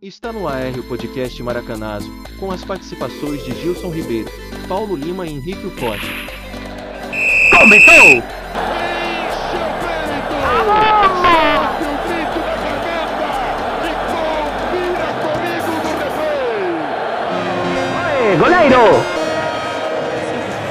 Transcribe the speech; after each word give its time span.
Está 0.00 0.32
no 0.32 0.46
AR 0.46 0.78
o 0.78 0.82
podcast 0.84 1.42
Maracanazo, 1.42 2.08
com 2.38 2.52
as 2.52 2.64
participações 2.64 3.44
de 3.44 3.52
Gilson 3.60 3.90
Ribeiro, 3.90 4.30
Paulo 4.68 4.94
Lima 4.94 5.26
e 5.26 5.30
Henrique 5.30 5.68
Forte. 5.70 6.06
Começou! 7.50 8.22
Aê, 18.06 18.36
goleiro! 18.36 18.78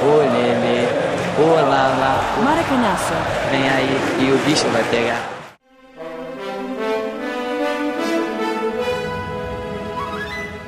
Ô 0.00 0.16
Lele, 0.20 0.88
ô 1.38 1.54
Lala, 1.68 2.20
Maracanaço. 2.42 3.12
vem 3.50 3.68
aí 3.68 3.98
e 4.20 4.32
o 4.32 4.38
bicho 4.46 4.66
vai 4.68 4.84
pegar. 4.84 5.37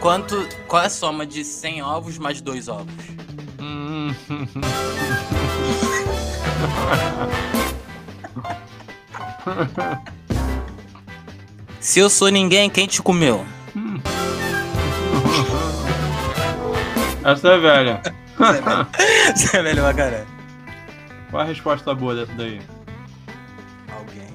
Quanto, 0.01 0.49
qual 0.67 0.82
é 0.82 0.86
a 0.86 0.90
soma 0.90 1.27
de 1.27 1.45
100 1.45 1.82
ovos 1.82 2.18
mais 2.18 2.41
2 2.41 2.68
ovos? 2.68 2.91
Se 11.79 11.99
eu 11.99 12.08
sou 12.08 12.29
ninguém, 12.29 12.71
quem 12.71 12.86
te 12.86 13.03
comeu? 13.03 13.44
Essa 17.25 17.49
é 17.49 17.58
velha. 17.58 18.00
Você 19.36 19.57
é 19.58 19.63
velho 19.63 19.82
pra 19.82 19.93
caralho. 19.94 20.27
Qual 21.30 21.43
a 21.43 21.46
resposta 21.46 21.94
boa 21.94 22.14
dessa 22.14 22.32
daí? 22.35 22.61
Alguém. 23.93 24.29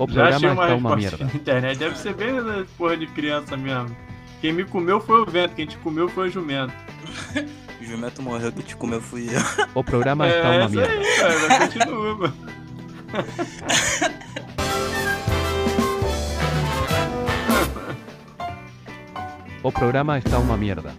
O 0.00 0.10
Já 0.10 0.28
achei 0.28 0.48
programa 0.48 0.52
uma 0.54 0.64
está 0.64 0.74
uma 0.76 0.96
resposta 0.96 1.24
na 1.26 1.34
internet. 1.34 1.78
Deve 1.78 1.98
ser 1.98 2.14
bem 2.14 2.42
da 2.42 2.64
porra 2.78 2.96
de 2.96 3.06
criança 3.06 3.54
mesmo. 3.54 3.94
Quem 4.40 4.50
me 4.50 4.64
comeu 4.64 4.98
foi 4.98 5.20
o 5.20 5.26
vento, 5.26 5.54
quem 5.54 5.66
te 5.66 5.76
comeu 5.76 6.08
foi 6.08 6.28
o 6.28 6.30
jumento. 6.30 6.72
O 7.78 7.84
jumento 7.84 8.22
morreu, 8.22 8.50
que 8.50 8.62
te 8.62 8.74
comeu 8.74 9.02
fui 9.02 9.28
eu. 9.28 9.66
O 9.74 9.84
programa 9.84 10.26
está 10.26 10.54
é, 10.54 10.56
uma 10.56 10.64
essa 10.64 10.74
merda. 10.74 10.92
aí, 10.94 11.16
cara. 11.18 11.58
Continua, 11.58 12.16
mano. 12.16 12.34
O 19.62 19.70
programa 19.70 20.16
está 20.16 20.38
uma 20.38 20.56
merda. 20.56 20.94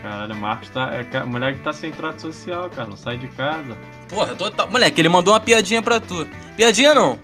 Caralho, 0.00 0.32
o 0.32 0.38
Marcos 0.38 0.70
tá. 0.70 0.90
É 0.94 1.24
moleque 1.24 1.60
tá 1.60 1.74
sem 1.74 1.92
trato 1.92 2.22
social, 2.22 2.70
cara. 2.70 2.88
Não 2.88 2.96
sai 2.96 3.18
de 3.18 3.28
casa. 3.28 3.76
Porra, 4.08 4.34
total. 4.34 4.70
Moleque, 4.70 4.98
ele 4.98 5.10
mandou 5.10 5.34
uma 5.34 5.40
piadinha 5.40 5.82
pra 5.82 6.00
tu. 6.00 6.26
Piadinha 6.56 6.94
não. 6.94 7.18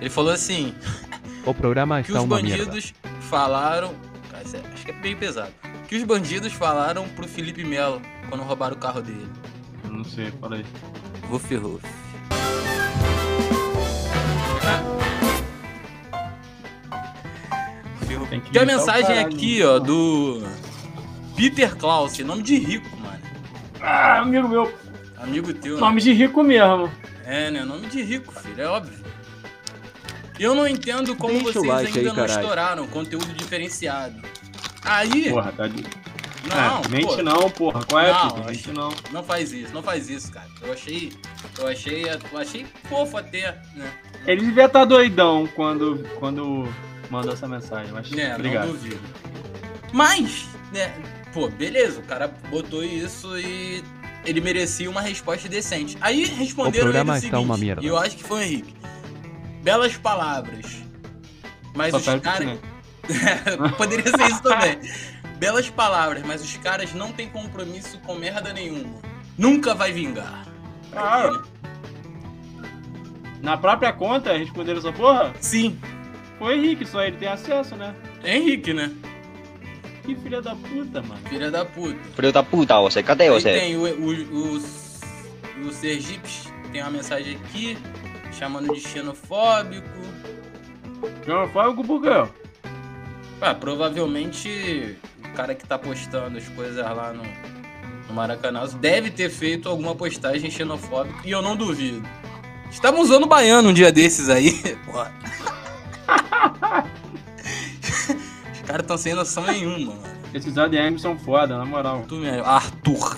Ele 0.00 0.10
falou 0.10 0.32
assim: 0.32 0.74
O 1.44 1.54
programa 1.54 2.02
que 2.02 2.08
está 2.10 2.20
os 2.20 2.24
uma 2.26 2.40
merda. 2.42 2.64
bandidos 2.64 2.92
falaram. 3.20 3.94
É- 4.34 4.72
acho 4.74 4.84
que 4.84 4.90
é 4.90 4.94
bem 4.94 5.16
pesado. 5.16 5.50
Que 5.88 5.96
os 5.96 6.02
bandidos 6.04 6.52
falaram 6.52 7.08
pro 7.10 7.26
Felipe 7.26 7.64
Melo 7.64 8.00
quando 8.28 8.42
roubaram 8.42 8.74
o 8.76 8.78
carro 8.78 9.00
dele. 9.02 9.28
Eu 9.84 9.90
não 9.90 10.04
sei, 10.04 10.30
fala 10.40 10.56
aí. 10.56 10.64
Ruf, 11.28 11.54
ruf. 11.56 11.82
Tem 18.28 18.40
que 18.40 18.50
Tem 18.50 18.62
uma 18.62 18.66
mensagem 18.72 19.06
caralho, 19.06 19.26
aqui, 19.26 19.58
né? 19.60 19.66
ó, 19.66 19.78
do 19.78 20.42
Peter 21.36 21.76
Klaus, 21.76 22.18
nome 22.20 22.42
de 22.42 22.58
rico, 22.58 22.96
mano. 22.96 23.18
Ah, 23.80 24.18
amigo 24.18 24.48
meu. 24.48 24.72
Amigo 25.18 25.52
teu. 25.54 25.74
né? 25.74 25.80
Nome 25.80 26.00
de 26.00 26.12
rico 26.12 26.42
mesmo. 26.42 26.90
É, 27.24 27.50
né? 27.50 27.64
Nome 27.64 27.86
de 27.86 28.02
rico, 28.02 28.32
filho, 28.34 28.60
é 28.60 28.66
óbvio. 28.66 28.98
Eu 30.38 30.54
não 30.54 30.66
entendo 30.66 31.16
como 31.16 31.32
Deixa 31.34 31.52
vocês 31.60 31.64
like 31.66 31.86
ainda 31.88 31.98
aí, 32.00 32.04
não 32.06 32.14
caralho. 32.14 32.40
estouraram 32.40 32.86
conteúdo 32.88 33.32
diferenciado. 33.34 34.20
Aí, 34.82 35.30
Porra, 35.30 35.52
tá 35.52 35.66
de. 35.66 35.82
não, 36.48 36.82
é, 36.84 36.88
mente 36.88 37.06
pô, 37.06 37.22
não, 37.22 37.50
porra. 37.50 37.84
Qual 37.84 38.02
é, 38.02 38.12
Não, 38.12 38.30
Peter? 38.30 38.46
Mente 38.46 38.70
não. 38.72 38.92
não 39.12 39.22
faz 39.24 39.52
isso, 39.52 39.72
não 39.74 39.82
faz 39.82 40.08
isso, 40.10 40.30
cara. 40.30 40.46
Eu 40.62 40.72
achei, 40.72 41.12
eu 41.58 41.66
achei, 41.66 42.04
eu 42.32 42.38
achei 42.38 42.66
fofo 42.88 43.16
até, 43.16 43.58
né? 43.74 43.90
Ele 44.26 44.42
devia 44.46 44.66
estar 44.66 44.84
doidão 44.84 45.48
quando, 45.56 46.06
quando 46.18 46.68
mandou 47.10 47.32
essa 47.32 47.48
mensagem, 47.48 47.90
mas 47.92 48.12
É, 48.12 48.34
obrigado. 48.34 48.66
não 48.66 48.72
duvido. 48.74 49.00
Mas, 49.92 50.46
né, 50.72 50.92
pô, 51.32 51.48
beleza, 51.48 52.00
o 52.00 52.02
cara 52.02 52.28
botou 52.50 52.84
isso 52.84 53.38
e 53.38 53.82
ele 54.24 54.40
merecia 54.40 54.90
uma 54.90 55.00
resposta 55.00 55.48
decente. 55.48 55.96
Aí 56.00 56.24
responderam 56.24 56.88
O 56.88 56.92
programa 56.92 57.12
ele 57.12 57.20
o 57.20 57.24
está 57.24 57.36
seguinte, 57.38 57.44
uma 57.48 57.56
merda. 57.56 57.82
e 57.82 57.86
eu 57.86 57.96
acho 57.96 58.16
que 58.16 58.24
foi 58.24 58.38
o 58.40 58.42
Henrique. 58.42 58.74
Belas 59.66 59.96
palavras. 59.96 60.64
Mas 61.74 61.90
Só 61.90 61.98
os 62.14 62.20
caras... 62.22 62.56
Poderia 63.76 64.04
ser 64.16 64.30
isso 64.30 64.40
também. 64.40 64.78
Belas 65.38 65.68
palavras, 65.68 66.22
mas 66.24 66.40
os 66.40 66.56
caras 66.58 66.94
não 66.94 67.10
têm 67.10 67.28
compromisso 67.28 67.98
com 68.06 68.14
merda 68.14 68.52
nenhuma. 68.52 69.00
Nunca 69.36 69.74
vai 69.74 69.90
vingar. 69.90 70.46
Ah, 70.94 71.42
na 73.42 73.56
própria 73.56 73.92
conta, 73.92 74.38
responderam 74.38 74.78
essa 74.78 74.92
porra? 74.92 75.32
Sim, 75.40 75.76
Foi 76.38 76.54
Henrique, 76.56 76.86
só 76.86 77.02
ele 77.02 77.16
tem 77.16 77.26
acesso, 77.26 77.74
né? 77.74 77.92
é 78.22 78.36
Henrique, 78.36 78.72
né? 78.72 78.92
Que 80.04 80.14
filha 80.14 80.40
da 80.40 80.54
puta, 80.54 81.02
mano. 81.02 81.20
Filha 81.28 81.50
da 81.50 81.64
puta. 81.64 81.98
Filho 82.14 82.32
da 82.32 82.42
puta, 82.44 82.80
você, 82.82 83.02
cadê 83.02 83.24
Aí 83.24 83.30
você? 83.30 83.52
tem 83.52 83.76
o, 83.76 83.82
o, 83.82 84.12
o, 84.12 85.66
o 85.66 85.72
Sergipe, 85.72 86.30
tem 86.70 86.82
uma 86.82 86.90
mensagem 86.92 87.36
aqui, 87.36 87.76
chamando 88.38 88.72
de 88.74 88.80
xenofóbico. 88.80 89.86
Não, 91.26 91.48
foi 91.48 91.66
o 91.66 91.74
Bugão. 91.74 92.28
Ah, 93.40 93.54
provavelmente 93.54 94.96
o 95.24 95.32
cara 95.34 95.54
que 95.54 95.66
tá 95.66 95.78
postando 95.78 96.38
as 96.38 96.48
coisas 96.48 96.76
lá 96.76 97.12
no, 97.12 97.22
no 98.08 98.14
Maracanã 98.14 98.66
deve 98.80 99.10
ter 99.10 99.30
feito 99.30 99.68
alguma 99.68 99.94
postagem 99.94 100.50
xenofóbica 100.50 101.20
e 101.24 101.30
eu 101.30 101.42
não 101.42 101.56
duvido. 101.56 102.02
Estamos 102.70 103.02
usando 103.02 103.26
baiano 103.26 103.70
um 103.70 103.72
dia 103.72 103.92
desses 103.92 104.28
aí. 104.28 104.50
Os 108.52 108.60
caras 108.62 108.82
estão 108.82 108.98
sem 108.98 109.14
noção 109.14 109.44
nenhuma, 109.46 109.94
mano. 109.94 110.16
Esses 110.34 110.58
ADMs 110.58 111.00
são 111.00 111.18
foda, 111.18 111.56
na 111.56 111.64
moral. 111.64 112.04
Tu 112.08 112.16
mesmo, 112.16 112.44
Arthur. 112.44 113.16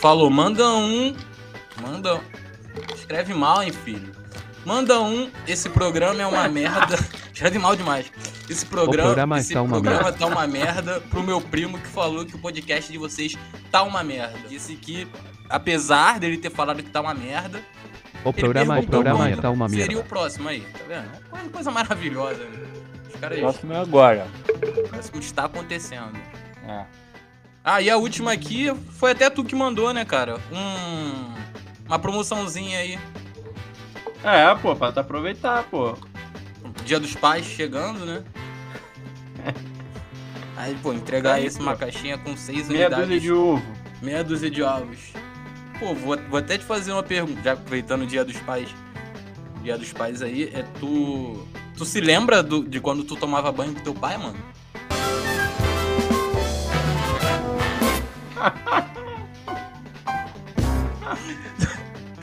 Falou, 0.00 0.30
manda 0.30 0.68
um. 0.68 1.16
Manda. 1.80 2.20
Escreve 2.94 3.34
mal, 3.34 3.62
hein, 3.62 3.72
filho. 3.72 4.12
Manda 4.64 5.00
um. 5.00 5.30
Esse 5.46 5.68
programa 5.68 6.20
é 6.20 6.26
uma 6.26 6.48
merda. 6.48 6.96
Escreve 7.32 7.58
mal 7.58 7.76
demais. 7.76 8.10
Esse 8.48 8.66
programa, 8.66 9.08
programa 9.08 9.38
esse 9.38 9.54
tá 9.54 9.62
uma 9.62 9.70
programa 9.70 10.02
merda. 10.02 10.18
tá 10.18 10.26
uma 10.26 10.46
merda 10.46 11.00
pro 11.10 11.22
meu 11.22 11.40
primo 11.40 11.78
que 11.78 11.86
falou 11.88 12.24
que 12.24 12.34
o 12.34 12.38
podcast 12.38 12.90
de 12.90 12.98
vocês 12.98 13.36
tá 13.70 13.82
uma 13.82 14.02
merda. 14.02 14.38
Disse 14.48 14.74
que, 14.76 15.06
apesar 15.48 16.18
dele 16.18 16.36
ter 16.38 16.50
falado 16.50 16.82
que 16.82 16.90
tá 16.90 17.00
uma 17.00 17.14
merda, 17.14 17.60
O 18.24 18.30
ele 18.30 18.40
programa, 18.40 18.78
o 18.78 18.86
programa 18.86 19.18
quando 19.18 19.34
está 19.34 19.50
uma 19.50 19.68
Seria 19.68 19.84
o 19.84 19.88
merda. 19.94 20.04
próximo 20.08 20.48
aí, 20.48 20.60
tá 20.60 20.80
vendo? 20.88 21.10
É 21.32 21.34
uma 21.42 21.50
coisa 21.50 21.70
maravilhosa, 21.70 22.44
né? 22.44 22.66
Os 23.12 23.20
caras. 23.20 23.38
Próximo 23.40 23.72
é 23.72 23.78
agora. 23.80 24.26
O 24.84 24.88
próximo 24.88 25.20
está 25.20 25.44
acontecendo. 25.44 26.18
É. 26.66 26.84
Ah, 27.64 27.80
e 27.80 27.90
a 27.90 27.96
última 27.96 28.32
aqui 28.32 28.72
foi 28.92 29.10
até 29.10 29.28
tu 29.28 29.44
que 29.44 29.54
mandou, 29.56 29.92
né, 29.92 30.04
cara? 30.04 30.38
Um, 30.52 31.34
uma 31.86 31.98
promoçãozinha 31.98 32.78
aí. 32.78 32.98
É, 34.24 34.54
pô, 34.56 34.74
pra 34.74 34.92
tu 34.92 35.00
aproveitar, 35.00 35.64
pô. 35.64 35.96
Dia 36.84 36.98
dos 37.00 37.14
Pais 37.14 37.44
chegando, 37.46 38.04
né? 38.04 38.22
Aí, 40.56 40.74
pô, 40.82 40.92
entregar 40.92 41.38
esse 41.40 41.60
uma 41.60 41.76
caixinha 41.76 42.16
com 42.16 42.34
seis 42.36 42.66
Meia 42.68 42.86
unidades. 42.86 43.06
dúzia 43.06 43.20
de 43.20 43.30
ovo. 43.32 43.62
Meia 44.00 44.24
dúzia 44.24 44.50
de 44.50 44.62
ovos. 44.62 45.12
Pô, 45.78 45.94
vou, 45.94 46.16
vou 46.30 46.38
até 46.38 46.56
te 46.56 46.64
fazer 46.64 46.92
uma 46.92 47.02
pergunta, 47.02 47.42
já 47.42 47.52
aproveitando 47.52 48.02
o 48.02 48.06
Dia 48.06 48.24
dos 48.24 48.38
Pais. 48.38 48.68
Dia 49.62 49.76
dos 49.76 49.92
Pais 49.92 50.22
aí, 50.22 50.50
é 50.54 50.62
tu. 50.80 51.46
Tu 51.76 51.84
se 51.84 52.00
lembra 52.00 52.42
do- 52.42 52.64
de 52.66 52.80
quando 52.80 53.04
tu 53.04 53.16
tomava 53.16 53.52
banho 53.52 53.74
com 53.74 53.80
teu 53.82 53.92
pai, 53.94 54.16
mano? 54.16 54.38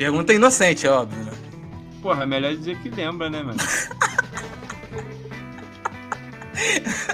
Pergunta 0.03 0.33
inocente, 0.33 0.85
é 0.85 0.89
óbvio, 0.89 1.23
né? 1.23 1.31
Porra, 2.01 2.23
é 2.23 2.25
melhor 2.25 2.53
dizer 2.53 2.77
que 2.79 2.89
lembra, 2.89 3.29
né, 3.29 3.41
mano? 3.41 3.57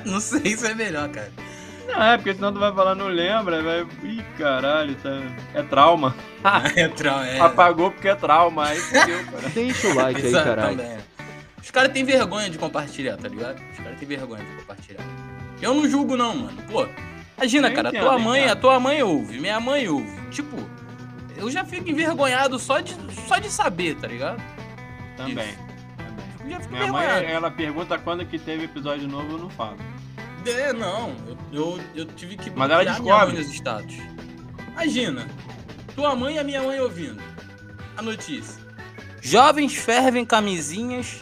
Não 0.06 0.19
sei 0.19 0.57
se 0.57 0.65
é 0.65 0.74
melhor, 0.74 1.07
cara. 1.09 1.31
Não, 1.88 2.01
é, 2.03 2.18
porque 2.18 2.33
senão 2.33 2.51
tu 2.51 2.59
vai 2.59 2.74
falar 2.74 2.95
não 2.95 3.07
lembra, 3.07 3.62
vai. 3.62 3.86
Ih, 4.03 4.24
caralho, 4.39 4.95
tá... 4.95 5.21
é 5.53 5.62
trauma. 5.63 6.15
É, 6.75 6.88
tra- 6.88 7.27
é. 7.27 7.39
Apagou 7.39 7.91
porque 7.91 8.07
é 8.07 8.15
trauma, 8.15 8.69
aí 8.69 8.80
fudeu, 8.80 9.24
cara. 9.30 9.50
Deixa 9.50 9.88
o 9.89 9.94
like 9.94 10.25
aí, 10.25 10.31
caralho. 10.31 10.77
também. 10.77 10.97
Os 11.62 11.69
caras 11.69 11.91
têm 11.91 12.03
vergonha 12.06 12.50
de 12.50 12.57
compartilhar, 12.57 13.18
tá 13.18 13.27
ligado? 13.27 13.62
Os 13.74 13.77
caras 13.77 14.00
têm 14.00 14.07
vergonha 14.07 14.44
de 14.44 14.51
compartilhar. 14.62 15.03
Eu 15.62 15.74
não 15.75 15.88
julgo, 15.88 16.15
não, 16.18 16.36
mano. 16.36 16.57
Pô, 16.71 16.88
imagina, 17.38 17.68
Eu 17.69 17.75
cara, 17.75 17.89
entendo, 17.89 18.01
tua 18.03 18.18
mãe, 18.18 18.39
entendo. 18.41 18.53
a 18.53 18.56
tua 18.56 18.80
mãe 18.80 19.03
ouve, 19.03 19.39
minha 19.39 19.59
mãe 19.59 19.88
ouve. 19.89 20.09
Tipo, 20.31 20.57
eu 21.39 21.50
já 21.50 21.65
fico 21.65 21.89
envergonhado 21.89 22.59
só 22.59 22.80
de, 22.80 22.95
só 23.27 23.39
de 23.39 23.50
saber, 23.50 23.95
tá 23.95 24.07
ligado? 24.07 24.41
Também. 25.18 25.47
Fico 25.47 26.50
já 26.50 26.59
fico 26.59 26.74
Minha 26.74 26.91
mãe, 26.91 27.06
ela 27.25 27.51
pergunta 27.51 27.97
quando 27.97 28.25
que 28.25 28.39
teve 28.39 28.65
episódio 28.65 29.07
novo, 29.07 29.33
eu 29.33 29.38
não 29.39 29.50
falo. 29.50 29.77
É, 30.45 30.74
não. 30.74 31.15
Eu, 31.27 31.38
eu, 31.51 31.80
eu 31.95 32.06
tive 32.06 32.38
que 32.38 32.50
Mas 32.50 32.71
ela 32.71 32.83
minha 32.83 33.41
status. 33.41 33.97
Imagina, 34.71 35.27
tua 35.95 36.15
mãe 36.15 36.36
e 36.36 36.39
a 36.39 36.44
minha 36.44 36.62
mãe 36.63 36.80
ouvindo 36.80 37.21
a 37.97 38.01
notícia. 38.01 38.57
Jovens 39.21 39.75
fervem 39.75 40.25
camisinhas, 40.25 41.21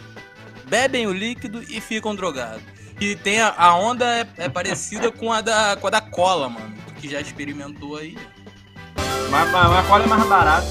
bebem 0.65 1.07
o 1.07 1.13
líquido 1.13 1.63
e 1.63 1.81
ficam 1.81 2.15
drogados. 2.15 2.61
E 2.99 3.15
tem 3.15 3.41
a, 3.41 3.53
a 3.57 3.75
onda 3.75 4.05
é, 4.05 4.27
é 4.37 4.49
parecida 4.49 5.11
com 5.11 5.31
a, 5.31 5.41
da, 5.41 5.75
com 5.75 5.87
a 5.87 5.89
da 5.89 6.01
cola, 6.01 6.49
mano. 6.49 6.75
Que 6.99 7.09
já 7.09 7.19
experimentou 7.19 7.97
aí. 7.97 8.17
Mas, 9.29 9.51
mas, 9.51 9.69
mas 9.69 9.87
qual 9.87 10.01
é 10.01 10.07
mais 10.07 10.27
barato? 10.27 10.67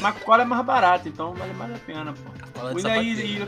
Mas 0.00 0.16
cola 0.22 0.42
é 0.42 0.44
mais 0.46 0.64
barato, 0.64 1.08
então 1.08 1.34
vale 1.34 1.52
mais 1.54 1.74
a 1.74 1.78
pena, 1.78 2.12
pô. 2.12 2.74
De 2.74 2.86
E, 2.86 2.90
aí, 2.90 3.36
e, 3.38 3.42
a 3.42 3.46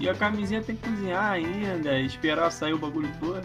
e 0.00 0.08
a 0.08 0.14
camisinha 0.14 0.60
tem 0.62 0.76
que 0.76 0.88
cozinhar 0.88 1.24
ainda, 1.32 1.98
esperar 2.00 2.50
sair 2.50 2.72
o 2.74 2.78
bagulho 2.78 3.10
todo. 3.20 3.40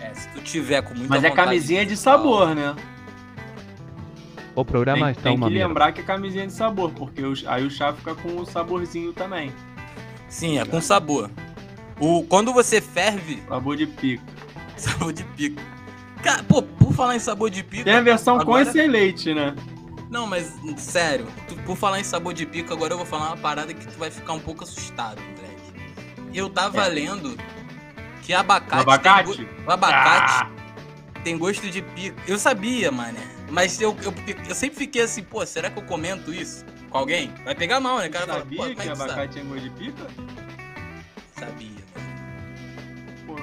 É, 0.00 0.12
se 0.14 0.28
tu 0.28 0.40
tiver 0.42 0.82
com 0.82 0.94
muita 0.94 1.08
Mas 1.08 1.24
é 1.24 1.30
camisinha 1.30 1.84
de 1.86 1.96
sal, 1.96 2.18
sabor, 2.18 2.54
né? 2.54 2.76
O 4.54 4.64
programa 4.64 5.06
Tem, 5.06 5.10
está 5.12 5.22
tem 5.22 5.32
que 5.32 5.38
uma 5.38 5.48
merda. 5.50 5.66
lembrar 5.68 5.92
que 5.92 6.00
é 6.00 6.04
camisinha 6.04 6.46
de 6.46 6.52
sabor, 6.52 6.90
porque 6.92 7.22
o- 7.22 7.34
aí 7.46 7.64
o 7.64 7.70
chá 7.70 7.92
fica 7.92 8.14
com 8.14 8.36
o 8.40 8.44
saborzinho 8.46 9.12
também. 9.12 9.52
Sim, 10.28 10.58
é 10.58 10.64
com 10.64 10.80
sabor. 10.80 11.30
O, 12.00 12.22
quando 12.24 12.52
você 12.52 12.80
ferve, 12.80 13.42
Sabor 13.48 13.76
de 13.76 13.86
pico. 13.86 14.22
sabor 14.82 15.12
de 15.12 15.24
pico. 15.24 15.60
Cara, 16.22 16.42
pô, 16.42 16.62
por 16.62 16.92
falar 16.92 17.16
em 17.16 17.20
sabor 17.20 17.50
de 17.50 17.62
pico. 17.62 17.84
Tem 17.84 17.94
a 17.94 18.00
versão 18.00 18.36
com 18.36 18.42
agora- 18.42 18.62
e 18.68 18.72
sem 18.72 18.88
leite, 18.88 19.32
né? 19.34 19.54
Não, 20.10 20.26
mas 20.26 20.52
sério, 20.78 21.26
tu- 21.46 21.54
por 21.62 21.76
falar 21.76 22.00
em 22.00 22.04
sabor 22.04 22.32
de 22.32 22.46
pico, 22.46 22.72
agora 22.72 22.94
eu 22.94 22.96
vou 22.96 23.06
falar 23.06 23.26
uma 23.28 23.36
parada 23.36 23.74
que 23.74 23.86
tu 23.86 23.98
vai 23.98 24.10
ficar 24.10 24.32
um 24.32 24.40
pouco 24.40 24.64
assustado, 24.64 25.20
moleque. 25.20 26.28
Eu 26.34 26.48
tava 26.48 26.84
É. 26.86 26.88
lendo 26.88 27.36
que 28.22 28.32
abacate. 28.32 28.82
abacate? 28.82 29.36
Tem 29.36 29.46
go- 29.64 29.70
abacate 29.70 30.32
Ah, 30.44 30.50
tem 31.22 31.36
gosto 31.38 31.68
de 31.70 31.82
pico. 31.82 32.18
Eu 32.26 32.38
sabia, 32.38 32.90
mané. 32.90 33.20
Mas 33.50 33.80
eu, 33.80 33.96
eu, 34.02 34.12
eu 34.48 34.54
sempre 34.54 34.76
fiquei 34.78 35.02
assim, 35.02 35.22
pô, 35.22 35.44
será 35.46 35.70
que 35.70 35.78
eu 35.78 35.82
comento 35.84 36.32
isso 36.32 36.64
com 36.90 36.98
alguém? 36.98 37.32
Vai 37.44 37.54
pegar 37.54 37.78
mal, 37.80 37.98
né? 37.98 38.06
O 38.08 38.10
cara 38.10 38.26
fala, 38.26 38.38
sabia 38.40 38.58
como 38.58 38.70
é 38.70 38.74
que 38.74 38.88
abacate 38.90 39.38
é 39.38 39.42
gosto 39.42 39.60
de 39.62 39.70
pica? 39.70 40.06
Sabia. 41.38 41.77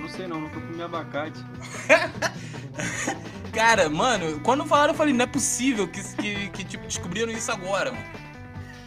Não 0.06 0.12
sei 0.12 0.28
não, 0.28 0.40
nunca 0.42 0.60
comi 0.62 0.84
abacate. 0.84 1.44
Cara, 3.52 3.90
mano, 3.90 4.40
quando 4.42 4.64
falaram, 4.66 4.94
eu 4.94 4.98
falei, 4.98 5.14
não 5.16 5.24
é 5.24 5.28
possível 5.28 5.88
que, 5.88 6.04
que, 6.16 6.50
que 6.50 6.64
tipo, 6.64 6.86
descobriram 6.86 7.32
isso 7.32 7.52
agora, 7.52 7.92
mano. 7.92 8.06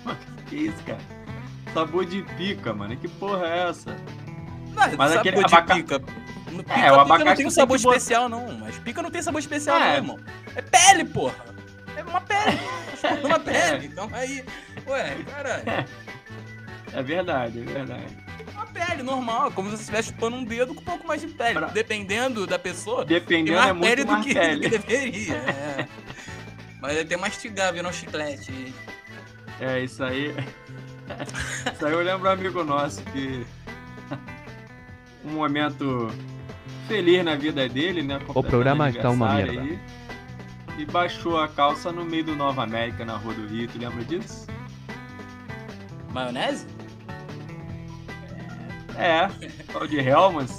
Que 0.48 0.56
isso, 0.56 0.82
cara? 0.84 0.98
Sabor 1.74 2.06
de 2.06 2.22
pica, 2.38 2.72
mano. 2.72 2.96
Que 2.96 3.06
porra 3.08 3.46
é 3.48 3.68
essa? 3.68 3.90
Não, 4.68 4.74
Mas 4.74 4.90
sabor 4.92 5.18
aquele 5.18 5.36
de 5.36 5.44
abaca- 5.54 5.74
pica. 5.74 5.98
No- 6.52 6.62
Pica, 6.64 6.72
É, 6.72 6.76
o 6.76 6.80
pica 6.80 6.90
não 6.92 7.00
abacate 7.00 7.36
tem 7.36 7.46
um 7.46 7.50
sabor 7.50 7.76
tem 7.76 7.78
que 7.78 7.84
botar- 7.84 7.96
especial, 7.98 8.28
não. 8.30 8.58
Mas 8.60 8.78
pica 8.78 9.02
não 9.02 9.10
tem 9.10 9.20
sabor 9.20 9.40
especial, 9.40 9.76
É. 9.76 9.80
não, 9.88 9.94
irmão. 9.96 10.18
É 10.56 10.62
pele, 10.62 11.04
porra. 11.04 11.34
É 11.96 12.02
uma 12.04 12.20
pele. 12.20 12.58
É 13.02 13.26
uma 13.26 13.38
pele. 13.38 13.86
Então 13.86 14.08
aí, 14.12 14.44
ué, 14.86 15.16
caralho. 15.30 15.62
É 16.94 17.02
verdade, 17.02 17.60
é 17.60 17.64
verdade. 17.64 18.16
É 18.80 18.86
pele 18.86 19.02
normal. 19.02 19.48
É 19.48 19.50
como 19.50 19.68
se 19.70 19.76
você 19.76 19.82
estivesse 19.82 20.08
chupando 20.08 20.36
um 20.36 20.44
dedo 20.44 20.74
com 20.74 20.80
um 20.80 20.84
pouco 20.84 21.06
mais 21.06 21.20
de 21.20 21.28
pele. 21.28 21.54
Pra- 21.54 21.68
Dependendo 21.68 22.46
da 22.46 22.58
pessoa, 22.58 23.04
tem 23.04 23.18
Dependendo 23.18 23.58
mais 23.58 23.76
é 23.76 23.80
pele 23.80 24.04
do 24.04 24.12
mais 24.12 24.24
que, 24.26 24.34
pele. 24.34 24.54
do 24.56 24.60
que 24.62 24.68
deveria. 24.78 25.34
É. 25.78 25.88
Mas 26.80 26.96
é 26.96 27.00
até 27.00 27.16
mastigar, 27.16 27.72
virar 27.72 27.88
um 27.88 27.92
chiclete. 27.92 28.72
É, 29.60 29.80
isso 29.82 30.02
aí. 30.04 30.32
isso 31.74 31.84
aí 31.86 31.92
eu 31.92 32.00
lembro 32.00 32.28
um 32.28 32.32
amigo 32.32 32.62
nosso 32.62 33.02
que. 33.06 33.44
um 35.24 35.30
momento 35.32 36.08
feliz 36.86 37.24
na 37.24 37.34
vida 37.34 37.68
dele, 37.68 38.02
né? 38.02 38.20
O 38.28 38.42
programa 38.44 38.88
está 38.90 39.10
uma 39.10 39.34
merda. 39.34 39.60
aí, 39.60 39.78
e 40.78 40.84
baixou 40.86 41.40
a 41.40 41.48
calça 41.48 41.90
no 41.90 42.04
meio 42.04 42.22
do 42.24 42.36
Nova 42.36 42.62
América, 42.62 43.04
na 43.04 43.16
Rua 43.16 43.34
do 43.34 43.46
Rio. 43.48 43.66
Tu 43.68 43.78
lembra 43.78 44.04
disso? 44.04 44.46
Maionese? 46.12 46.64
É, 48.98 49.28
tal 49.72 49.86
de 49.86 49.96
Helmans. 49.98 50.58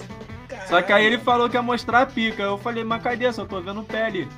Só 0.67 0.81
que 0.81 0.91
aí 0.93 1.05
ele 1.05 1.17
falou 1.17 1.49
que 1.49 1.55
ia 1.57 1.61
mostrar 1.61 2.01
a 2.01 2.05
pica. 2.05 2.41
Eu 2.43 2.57
falei, 2.57 2.83
mas 2.83 3.01
cadê? 3.03 3.31
Só 3.33 3.45
tô 3.45 3.59
vendo 3.61 3.83
pele. 3.83 4.27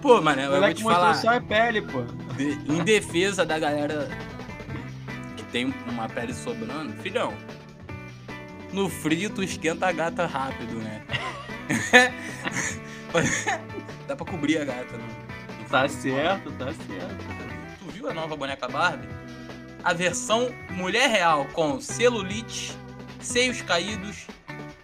Pô, 0.00 0.20
mano, 0.22 0.40
O 0.42 0.44
eu 0.54 0.60
vou 0.60 0.74
te 0.74 0.82
falar. 0.82 1.14
só 1.14 1.36
a 1.36 1.40
pele, 1.40 1.82
pô. 1.82 2.02
De- 2.34 2.58
em 2.72 2.84
defesa 2.84 3.44
da 3.44 3.58
galera 3.58 4.08
que 5.36 5.42
tem 5.44 5.74
uma 5.88 6.08
pele 6.08 6.32
sobrando, 6.32 6.92
filhão. 7.02 7.34
No 8.72 8.88
frio 8.88 9.28
tu 9.30 9.42
esquenta 9.42 9.88
a 9.88 9.92
gata 9.92 10.24
rápido, 10.26 10.76
né? 10.76 11.02
Dá 14.06 14.14
pra 14.14 14.24
cobrir 14.26 14.58
a 14.58 14.64
gata, 14.64 14.96
né? 14.96 15.08
Tá 15.68 15.88
certo, 15.88 16.52
tá 16.52 16.66
certo. 16.66 17.24
Tu 17.80 17.90
viu 17.92 18.08
a 18.08 18.14
nova 18.14 18.36
boneca 18.36 18.68
Barbie? 18.68 19.08
A 19.84 19.92
versão 19.92 20.50
mulher 20.70 21.08
real 21.08 21.46
com 21.52 21.80
celulite, 21.80 22.76
seios 23.20 23.62
caídos, 23.62 24.26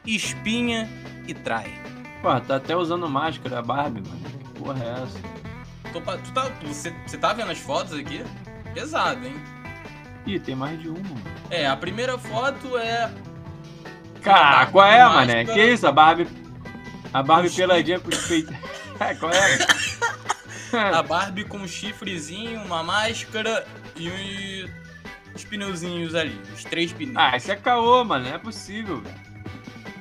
espinha 0.06 0.88
e 1.26 1.34
trai. 1.34 1.72
Pô, 2.22 2.40
tá 2.40 2.56
até 2.56 2.76
usando 2.76 3.08
máscara, 3.08 3.58
a 3.58 3.62
Barbie, 3.62 4.02
mano. 4.08 4.20
Que 4.20 4.60
porra 4.60 4.84
é 4.84 5.02
essa? 5.02 5.34
Tô 5.92 6.00
tu 6.00 6.32
tá, 6.32 6.50
você, 6.62 6.92
você 7.06 7.18
tá 7.18 7.32
vendo 7.32 7.52
as 7.52 7.58
fotos 7.58 7.92
aqui? 7.92 8.24
Pesado, 8.72 9.26
hein? 9.26 9.36
Ih, 10.26 10.40
tem 10.40 10.54
mais 10.54 10.80
de 10.80 10.88
uma. 10.88 11.16
É, 11.50 11.66
a 11.66 11.76
primeira 11.76 12.18
foto 12.18 12.76
é 12.78 13.12
Cara, 14.24 14.66
qual 14.66 14.86
é, 14.86 15.04
mané? 15.04 15.44
Que 15.44 15.62
isso? 15.62 15.86
A 15.86 15.92
Barbie. 15.92 16.26
A 17.12 17.22
Barbie 17.22 17.50
peladinha 17.50 18.00
com 18.00 18.08
os 18.08 18.26
peitos. 18.26 18.54
É, 19.00 19.12
qual 19.16 19.32
é? 19.32 19.58
a 20.72 21.02
Barbie 21.02 21.42
com 21.42 21.58
um 21.58 21.66
chifrezinho, 21.66 22.62
uma 22.62 22.80
máscara 22.80 23.66
e 23.96 24.70
os 25.34 25.44
pneuzinhos 25.44 26.14
ali, 26.14 26.40
os 26.54 26.64
três 26.64 26.92
pneus. 26.92 27.16
ah, 27.16 27.36
isso 27.36 27.50
é 27.50 27.56
caô, 27.56 28.04
mano. 28.04 28.24
Não 28.24 28.34
é 28.34 28.38
possível, 28.38 29.00
velho. 29.00 29.24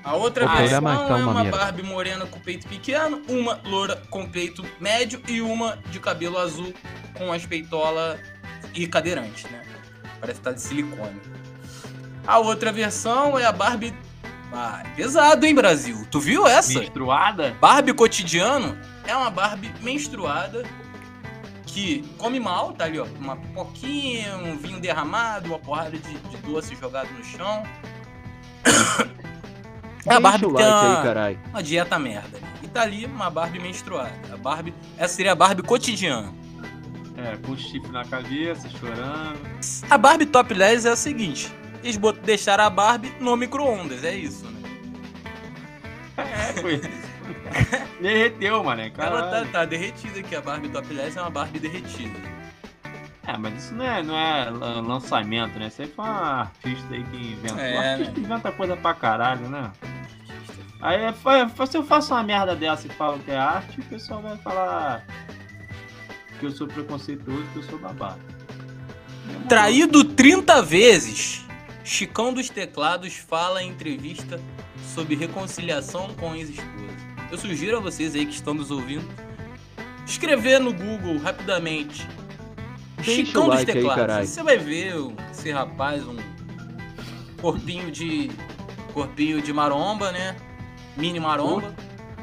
A 0.04 0.16
outra 0.16 0.46
versão 0.46 0.78
é 0.78 0.80
uma 0.80 1.32
uma 1.32 1.44
merda. 1.44 1.58
Barbie 1.58 1.84
morena 1.84 2.26
com 2.26 2.40
peito 2.40 2.68
pequeno, 2.68 3.22
uma 3.30 3.62
loura 3.64 4.02
com 4.10 4.28
peito 4.28 4.64
médio 4.80 5.22
e 5.28 5.42
uma 5.42 5.78
de 5.90 6.00
cabelo 6.00 6.38
azul 6.38 6.74
com 7.14 7.32
as 7.32 7.46
peitolas 7.46 8.20
e 8.74 8.86
cadeirante, 8.86 9.48
né? 9.50 9.62
Parece 10.20 10.40
que 10.40 10.44
tá 10.46 10.52
de 10.52 10.62
silicone. 10.62 11.22
A 12.28 12.38
outra 12.40 12.72
versão 12.72 13.40
é 13.40 13.46
a 13.46 13.52
Barbie. 13.52 13.94
Ah, 14.52 14.84
é 14.86 14.90
pesado, 14.90 15.46
hein, 15.46 15.56
Brasil? 15.56 16.06
Tu 16.12 16.20
viu 16.20 16.46
essa? 16.46 16.80
Menstruada? 16.80 17.56
Barbie 17.60 17.94
cotidiano 17.94 18.78
é 19.08 19.16
uma 19.16 19.30
Barbie 19.30 19.72
menstruada 19.82 20.64
que 21.74 22.08
come 22.18 22.40
mal, 22.40 22.72
tá 22.74 22.86
ali, 22.86 23.00
ó. 23.00 23.06
Uma 23.20 23.36
pipoquinha, 23.36 24.38
um 24.38 24.56
vinho 24.56 24.80
derramado, 24.80 25.50
uma 25.50 25.60
porrada 25.60 25.98
de, 25.98 26.14
de 26.14 26.38
doce 26.38 26.76
jogado 26.76 27.10
no 27.12 27.24
chão. 27.24 27.64
É 30.06 30.16
a 30.16 30.20
Barbie 30.20 30.48
like 30.48 30.70
uma, 30.70 30.98
aí, 30.98 31.04
carai. 31.04 31.40
uma 31.50 31.64
dieta 31.64 31.98
merda. 31.98 32.38
E 32.62 32.68
tá 32.68 32.82
ali 32.82 33.06
uma 33.06 33.30
Barbie 33.30 33.60
menstruada. 33.60 34.12
A 34.34 34.38
Barbie, 34.38 34.74
essa 34.98 35.16
seria 35.16 35.32
a 35.32 35.36
Barbie 35.36 35.64
cotidiana. 35.64 36.34
É, 37.16 37.38
com 37.38 37.56
chifre 37.56 37.90
na 37.90 38.04
cabeça, 38.04 38.70
chorando. 38.70 39.40
A 39.90 39.98
Barbie 39.98 40.26
Top 40.26 40.54
10 40.54 40.86
é 40.86 40.90
a 40.90 40.96
seguinte: 40.98 41.54
eles 41.82 41.98
deixaram 42.22 42.66
a 42.66 42.70
Barbie 42.70 43.14
no 43.20 43.36
micro-ondas, 43.38 44.04
é 44.04 44.14
isso, 44.14 44.46
né? 44.46 44.62
É, 46.18 46.62
foi 46.62 46.76
isso. 46.76 47.13
Derreteu, 48.02 48.64
mané. 48.64 48.92
Ela 48.98 49.22
tá, 49.22 49.30
Caralho. 49.30 49.52
tá 49.52 49.66
derretida 49.66 50.20
aqui, 50.20 50.36
a 50.36 50.42
Barbie 50.42 50.70
Top 50.70 50.88
10 50.88 51.18
é 51.18 51.22
uma 51.22 51.30
Barbie 51.30 51.60
derretida. 51.60 52.20
É, 53.26 53.38
mas 53.38 53.64
isso 53.64 53.74
não 53.74 53.86
é, 53.86 54.04
não 54.04 54.18
é 54.18 54.50
lan- 54.50 54.82
lançamento, 54.82 55.58
né? 55.58 55.68
Isso 55.68 55.82
aí 55.82 55.88
foi 55.88 56.04
uma 56.04 56.42
artista 56.42 56.94
aí 56.94 57.04
que 57.06 57.16
inventou. 57.18 57.60
É, 57.60 57.92
artista 57.94 58.12
né? 58.14 58.20
inventa 58.20 58.52
coisa 58.52 58.76
pra 58.76 58.94
caralho, 58.94 59.48
né? 59.48 59.72
Aí 60.82 61.02
é- 61.02 61.66
se 61.66 61.78
eu 61.78 61.84
faço 61.86 62.14
uma 62.14 62.22
merda 62.24 62.54
dessa 62.56 62.88
e 62.88 62.90
falo 62.90 63.18
que 63.20 63.32
é 63.32 63.38
arte, 63.38 63.80
o 63.80 63.84
pessoal 63.86 64.22
vai 64.22 64.38
falar 64.38 65.06
que 66.40 66.46
eu 66.46 66.52
sou 66.52 66.68
preconceituoso, 66.68 67.46
que 67.54 67.60
eu 67.60 67.64
sou. 67.64 67.80
Demorou. 67.80 68.18
Traído 69.48 70.04
30 70.04 70.62
vezes, 70.62 71.46
Chicão 71.86 72.34
dos 72.34 72.50
Teclados 72.50 73.16
fala 73.16 73.64
em 73.64 73.70
entrevista 73.70 74.38
sobre 74.94 75.16
reconciliação 75.16 76.14
com 76.16 76.36
ex-esposa. 76.36 76.93
Eu 77.34 77.38
sugiro 77.40 77.78
a 77.78 77.80
vocês 77.80 78.14
aí 78.14 78.28
que 78.28 78.34
estão 78.36 78.54
nos 78.54 78.70
ouvindo 78.70 79.04
escrever 80.06 80.60
no 80.60 80.72
Google 80.72 81.18
rapidamente 81.18 82.08
Deixa 82.98 83.26
Chicão 83.26 83.46
dos 83.50 83.56
like 83.56 83.72
aí, 83.72 83.78
Teclados. 83.78 84.02
carai. 84.06 84.26
Você 84.28 84.44
vai 84.44 84.56
ver 84.60 84.96
o- 84.98 85.14
esse 85.32 85.52
rapaz, 85.52 86.08
um 86.08 86.16
corpinho 87.42 87.90
de 87.90 88.30
corpinho 88.94 89.42
de 89.42 89.52
maromba, 89.52 90.12
né? 90.12 90.36
Mini 90.96 91.20
maromba. 91.20 91.74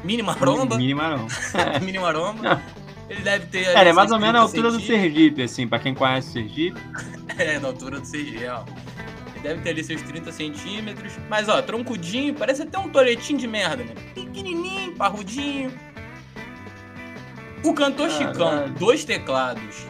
Mini 0.01 0.23
maromba. 0.23 0.77
Mini 0.77 0.93
maromba. 0.93 1.27
Mini 1.83 1.99
maromba. 1.99 2.61
Ele 3.09 3.21
deve 3.21 3.45
ter. 3.47 3.65
É, 3.67 3.81
ele 3.81 3.89
é 3.89 3.93
mais 3.93 4.11
ou 4.13 4.17
menos 4.17 4.41
a 4.41 4.47
30 4.47 4.67
altura 4.67 4.71
do. 4.71 4.79
Sergipe, 4.79 5.43
assim, 5.43 5.67
pra 5.67 5.77
quem 5.77 5.93
conhece 5.93 6.29
o 6.29 6.31
Sergipe. 6.31 6.79
É, 7.37 7.57
na 7.59 7.69
altura 7.69 7.99
do 7.99 8.05
CG, 8.07 8.45
ó. 8.49 8.63
Deve 9.41 9.61
ter 9.61 9.71
ali 9.71 9.83
seus 9.83 10.01
30 10.01 10.31
centímetros. 10.31 11.13
Mas, 11.29 11.49
ó, 11.49 11.61
troncudinho, 11.61 12.33
parece 12.35 12.61
até 12.61 12.77
um 12.77 12.89
toletinho 12.89 13.39
de 13.39 13.47
merda, 13.47 13.83
né? 13.83 13.93
Pequenininho, 14.13 14.95
parrudinho. 14.95 15.71
O 17.63 17.73
cantor 17.73 18.09
Caralho. 18.09 18.33
Chicão, 18.33 18.69
dois 18.77 19.03
teclados 19.03 19.85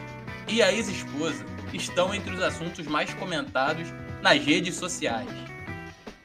e 0.48 0.62
a 0.62 0.72
ex-esposa 0.72 1.44
estão 1.72 2.14
entre 2.14 2.34
os 2.34 2.42
assuntos 2.42 2.86
mais 2.86 3.12
comentados 3.14 3.88
nas 4.22 4.42
redes 4.44 4.74
sociais. 4.76 5.28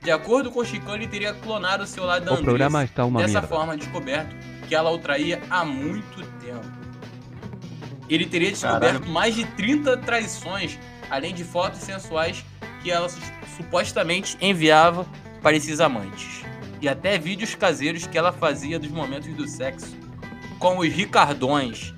De 0.02 0.12
acordo 0.12 0.52
com 0.52 0.60
o 0.60 0.66
Chicão, 0.66 0.96
ele 0.96 1.08
teria 1.08 1.34
clonado 1.34 1.84
o 1.84 1.88
celular 1.88 2.20
da 2.22 2.34
Andressa 2.34 2.88
dessa 2.90 3.10
merda. 3.10 3.42
forma 3.42 3.78
descoberto 3.78 4.36
que 4.68 4.76
ela 4.76 4.90
o 4.90 4.98
traía 4.98 5.42
há 5.50 5.66
muito 5.66 6.22
tempo. 6.40 6.66
Ele 8.10 8.26
teria 8.26 8.52
descoberto 8.52 9.00
Caralho. 9.00 9.12
mais 9.12 9.36
de 9.36 9.46
30 9.46 9.98
traições, 9.98 10.80
além 11.10 11.34
de 11.34 11.44
fotos 11.44 11.80
sensuais 11.80 12.44
que 12.88 12.92
ela 12.92 13.10
su- 13.10 13.20
supostamente 13.58 14.38
enviava 14.40 15.06
para 15.42 15.58
esses 15.58 15.82
amantes. 15.82 16.42
E 16.82 16.88
até 16.88 17.18
vídeos 17.18 17.54
caseiros 17.54 18.08
que 18.08 18.18
ela 18.18 18.32
fazia 18.32 18.80
dos 18.80 18.90
momentos 18.90 19.28
do 19.34 19.46
sexo, 19.46 19.98
com 20.58 20.78
os 20.78 20.88
Ricardões. 20.88 21.94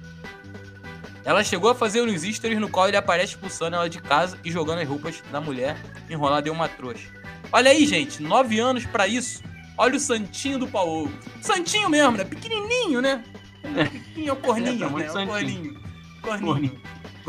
Ela 1.24 1.44
chegou 1.44 1.70
a 1.70 1.76
fazer 1.76 2.02
uns 2.02 2.24
stories 2.24 2.60
no 2.60 2.70
qual 2.70 2.88
ele 2.88 2.98
aparece 2.98 3.34
expulsando 3.34 3.76
ela 3.76 3.88
de 3.88 4.02
casa 4.02 4.40
e 4.44 4.50
jogando 4.50 4.80
as 4.80 4.88
roupas 4.88 5.22
da 5.32 5.40
mulher 5.40 5.78
enrolada 6.10 6.48
em 6.50 6.52
uma 6.52 6.68
trouxa. 6.68 7.08
Olha 7.52 7.70
aí, 7.70 7.86
gente, 7.86 8.20
nove 8.24 8.60
anos 8.60 8.84
pra 8.88 9.08
isso. 9.08 9.44
Olha 9.78 9.96
o 9.96 10.00
santinho 10.00 10.58
do 10.58 10.68
Paulo. 10.68 11.12
Santinho 11.40 11.88
mesmo, 11.88 12.18
né? 12.18 12.24
Pequenininho, 12.24 13.00
né? 13.00 13.24
Pequenininho, 13.62 14.30
é 14.30 14.34
o 14.34 14.36
corninho, 14.38 14.86
É, 14.86 14.90
tá 14.90 14.98
né? 14.98 15.08
O 15.08 15.12
santinho. 15.12 15.28
corninho. 15.28 15.82
Corninho. 16.24 16.82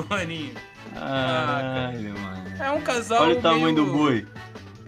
Corninho. 0.09 0.55
Caralho, 0.95 2.15
mano. 2.19 2.55
É 2.59 2.71
um 2.71 2.81
casal. 2.81 3.23
Olha 3.23 3.39
o 3.39 3.43
tamanho 3.43 3.65
meio- 3.65 3.77
do 3.77 3.87
boi. 3.87 4.27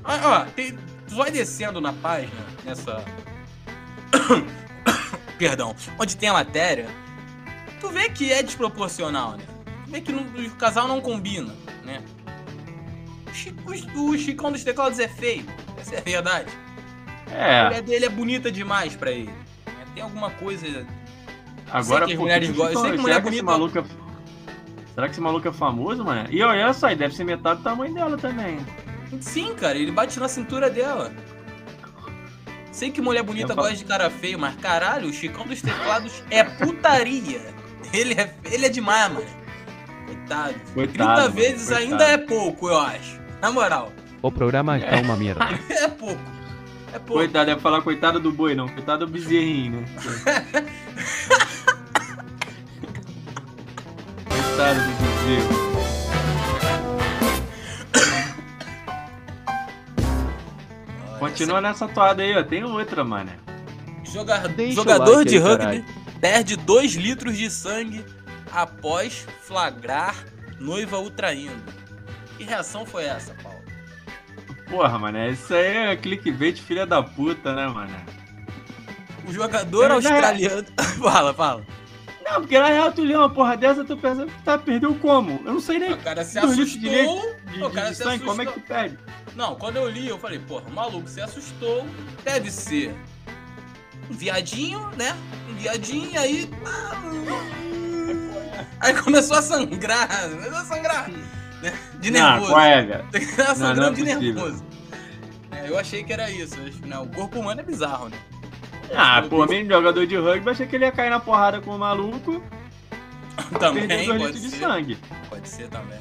Ó, 0.04 0.12
ó, 0.28 0.40
tem- 0.46 0.76
tu 1.08 1.14
vai 1.16 1.30
descendo 1.30 1.80
na 1.80 1.92
página, 1.92 2.32
nessa. 2.64 3.02
Perdão. 5.38 5.74
Onde 5.98 6.16
tem 6.16 6.28
a 6.28 6.32
matéria, 6.34 6.86
tu 7.80 7.88
vê 7.88 8.08
que 8.08 8.32
é 8.32 8.42
desproporcional, 8.42 9.32
né? 9.36 9.44
Tu 9.86 9.90
vê 9.90 10.00
que 10.00 10.12
no- 10.12 10.22
o 10.46 10.50
casal 10.56 10.86
não 10.86 11.00
combina, 11.00 11.54
né? 11.84 12.02
O, 13.28 13.34
Chi- 13.34 13.54
o- 13.96 14.18
Chicão 14.18 14.52
dos 14.52 14.62
teclados 14.62 14.98
é 14.98 15.08
feio. 15.08 15.46
Essa 15.78 15.94
é 15.96 15.98
a 15.98 16.02
verdade. 16.02 16.50
A 17.30 17.34
É, 17.34 17.64
mulher 17.64 17.82
dele 17.82 18.04
é 18.04 18.08
bonita 18.08 18.52
demais 18.52 18.94
pra 18.94 19.10
ele. 19.10 19.30
né? 19.66 19.84
Tem 19.94 20.02
alguma 20.02 20.30
coisa. 20.30 20.86
agora 21.70 22.04
que 22.06 22.12
as 22.12 22.16
pô, 22.18 22.22
mulheres 22.24 22.50
gostam. 22.50 22.72
Eu 22.74 22.80
sei 22.82 22.90
que 22.92 22.98
mulher 22.98 23.22
que 23.22 23.28
esse 23.28 23.42
bonita- 23.42 23.44
maluco 23.44 23.78
é... 23.78 23.84
Será 24.94 25.06
que 25.06 25.12
esse 25.12 25.20
maluco 25.20 25.48
é 25.48 25.52
famoso, 25.52 26.04
mano? 26.04 26.28
E 26.30 26.42
olha 26.42 26.72
só, 26.72 26.88
ele 26.88 26.96
deve 26.96 27.14
ser 27.14 27.24
metade 27.24 27.60
do 27.60 27.64
tamanho 27.64 27.94
dela 27.94 28.16
também. 28.18 28.58
Sim, 29.20 29.54
cara, 29.54 29.76
ele 29.78 29.90
bate 29.90 30.18
na 30.20 30.28
cintura 30.28 30.68
dela. 30.70 31.12
Sei 32.70 32.90
que 32.90 33.00
mulher 33.00 33.22
bonita 33.22 33.54
gosta 33.54 33.76
de 33.76 33.84
cara 33.84 34.08
feio, 34.10 34.38
mas 34.38 34.54
caralho, 34.56 35.08
o 35.08 35.12
Chicão 35.12 35.46
dos 35.46 35.60
teclados 35.60 36.22
é 36.30 36.42
putaria. 36.42 37.40
Ele 37.92 38.14
é, 38.14 38.34
ele 38.44 38.66
é 38.66 38.68
demais, 38.68 39.12
mano. 39.12 39.26
Coitado. 40.06 40.54
Coitado, 40.72 40.92
30 40.92 41.04
mano, 41.04 41.30
vezes 41.34 41.68
coitado. 41.68 41.82
ainda 41.82 42.04
é 42.04 42.18
pouco, 42.18 42.68
eu 42.68 42.78
acho. 42.78 43.20
Na 43.40 43.50
moral, 43.50 43.92
O 44.22 44.30
programa 44.32 44.78
está 44.78 45.00
uma 45.00 45.16
merda. 45.16 45.44
é 45.68 45.88
pouco. 45.88 46.20
É 46.94 46.98
pouco. 46.98 47.12
Coitado, 47.14 47.46
deve 47.46 47.60
falar 47.60 47.82
coitado 47.82 48.20
do 48.20 48.30
boi, 48.32 48.54
não. 48.54 48.68
Coitado 48.68 49.04
do 49.06 49.12
bezerrinho, 49.12 49.80
né? 49.80 49.86
coitado 54.52 54.80
do 54.80 54.92
bezerro. 55.02 55.62
Continua 61.18 61.60
nessa 61.60 61.86
toada 61.88 62.22
aí, 62.22 62.36
ó. 62.36 62.42
Tem 62.42 62.64
outra, 62.64 63.04
mano. 63.04 63.30
Joga- 64.04 64.42
jogador 64.72 65.18
like 65.18 65.30
de 65.30 65.36
aí, 65.36 65.42
rugby 65.42 65.58
caralho. 65.58 65.84
perde 66.20 66.56
2 66.56 66.94
litros 66.94 67.36
de 67.36 67.48
sangue 67.50 68.04
após 68.50 69.26
flagrar 69.42 70.14
noiva 70.60 70.98
o 70.98 71.10
traindo. 71.10 71.62
Que 72.36 72.44
reação 72.44 72.84
foi 72.84 73.04
essa, 73.04 73.34
Paulo? 73.42 73.58
Porra, 74.68 74.98
mano. 74.98 75.30
Isso 75.30 75.54
aí 75.54 75.76
é 75.92 75.96
clickbait 75.96 76.60
filha 76.60 76.84
da 76.84 77.02
puta, 77.02 77.54
né, 77.54 77.66
mano? 77.68 77.94
O 79.26 79.32
jogador 79.32 79.90
é- 79.90 79.94
australiano. 79.94 80.66
fala, 81.00 81.32
fala. 81.32 81.64
Não, 82.24 82.40
porque 82.40 82.58
na 82.58 82.66
real 82.68 82.92
tu 82.92 83.02
lê 83.02 83.14
uma 83.16 83.28
porra 83.28 83.56
dessa, 83.56 83.84
tu 83.84 83.96
pensa, 83.96 84.26
tá, 84.44 84.56
perdeu 84.58 84.94
como? 84.96 85.40
Eu 85.44 85.54
não 85.54 85.60
sei 85.60 85.78
nem 85.78 85.92
O 85.92 85.96
cara 85.98 86.24
se 86.24 86.38
litros 86.40 86.70
de 86.72 86.88
assustou. 86.88 87.36
de, 87.52 87.62
o 87.64 87.70
cara 87.70 87.88
de 87.90 87.96
se 87.96 88.02
sangue, 88.02 88.24
como 88.24 88.42
é 88.42 88.44
que 88.46 88.50
assustou. 88.52 88.76
tu 88.76 88.80
perde? 88.80 88.98
Não, 89.34 89.54
quando 89.56 89.76
eu 89.76 89.88
li, 89.88 90.08
eu 90.08 90.18
falei, 90.18 90.38
porra, 90.38 90.64
o 90.68 90.72
maluco 90.72 91.08
se 91.08 91.20
assustou. 91.20 91.86
Deve 92.24 92.50
ser 92.50 92.94
um 94.10 94.14
viadinho, 94.14 94.88
né? 94.96 95.16
Um 95.50 95.54
viadinho, 95.54 96.18
aí. 96.18 96.48
Aí 98.80 98.94
começou 98.94 99.36
a 99.36 99.42
sangrar. 99.42 100.08
Começou 100.30 100.56
a 100.58 100.64
sangrar. 100.64 101.10
Né? 101.62 101.72
De 102.00 102.10
Não, 102.10 102.30
nervoso. 102.32 102.52
qual 102.52 102.64
é, 102.64 102.82
velho? 102.82 103.04
Tava 103.36 103.48
Não, 103.48 103.56
sangrando 103.56 103.80
não 103.80 103.88
é 103.88 103.90
de 103.92 104.04
nervoso. 104.04 104.64
É, 105.52 105.68
eu 105.68 105.78
achei 105.78 106.02
que 106.02 106.12
era 106.12 106.30
isso. 106.30 106.56
Não, 106.86 107.04
o 107.04 107.08
corpo 107.08 107.38
humano 107.38 107.60
é 107.60 107.64
bizarro, 107.64 108.08
né? 108.08 108.16
Ah, 108.96 109.22
pô, 109.28 109.46
mesmo 109.46 109.70
jogador 109.70 110.06
de 110.06 110.16
rugby, 110.16 110.50
achei 110.50 110.66
que 110.66 110.76
ele 110.76 110.84
ia 110.84 110.92
cair 110.92 111.10
na 111.10 111.20
porrada 111.20 111.60
com 111.60 111.74
o 111.74 111.78
maluco, 111.78 112.42
Também 113.58 113.86
dois 113.88 114.06
pode 114.06 114.18
litros 114.24 114.42
de 114.42 114.50
ser. 114.50 114.56
sangue. 114.58 114.98
Pode 115.28 115.48
ser 115.48 115.68
também. 115.68 115.98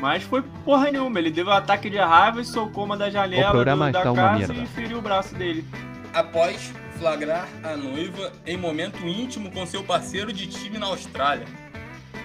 Mas 0.00 0.22
foi 0.24 0.42
porra 0.64 0.90
nenhuma, 0.90 1.18
ele 1.18 1.30
deu 1.30 1.46
um 1.46 1.50
ataque 1.50 1.88
de 1.88 1.98
raiva 1.98 2.40
e 2.40 2.44
socou 2.44 2.84
uma 2.84 2.96
da 2.96 3.08
janela 3.10 3.48
O 3.48 3.52
programa 3.52 3.86
do- 3.86 3.92
da 3.92 4.12
uma 4.12 4.22
casa 4.38 4.52
e 4.54 4.66
feriu 4.66 4.98
o 4.98 5.02
braço 5.02 5.34
dele. 5.34 5.64
Após 6.12 6.72
flagrar 6.98 7.48
a 7.62 7.76
noiva 7.76 8.32
em 8.46 8.56
momento 8.56 9.04
íntimo 9.06 9.50
com 9.50 9.64
seu 9.66 9.82
parceiro 9.82 10.32
de 10.32 10.46
time 10.46 10.78
na 10.78 10.86
Austrália. 10.86 11.46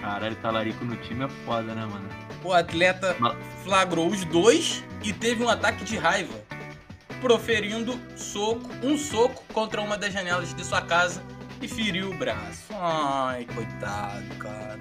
Caralho, 0.00 0.36
talarico 0.36 0.84
no 0.84 0.96
time 0.96 1.24
é 1.24 1.28
foda, 1.44 1.74
né, 1.74 1.86
mano? 1.90 2.08
O 2.44 2.52
atleta 2.52 3.16
flagrou 3.64 4.08
os 4.08 4.24
dois 4.24 4.82
e 5.02 5.12
teve 5.12 5.42
um 5.44 5.48
ataque 5.48 5.84
de 5.84 5.96
raiva, 5.96 6.34
proferindo 7.20 7.98
soco, 8.16 8.68
um 8.82 8.96
soco 8.96 9.42
contra 9.52 9.80
uma 9.80 9.96
das 9.96 10.12
janelas 10.12 10.52
de 10.54 10.64
sua 10.64 10.80
casa 10.82 11.22
e 11.60 11.68
feriu 11.68 12.10
o 12.10 12.14
braço. 12.16 12.64
Ai, 12.78 13.46
coitado, 13.54 14.24
cara. 14.38 14.78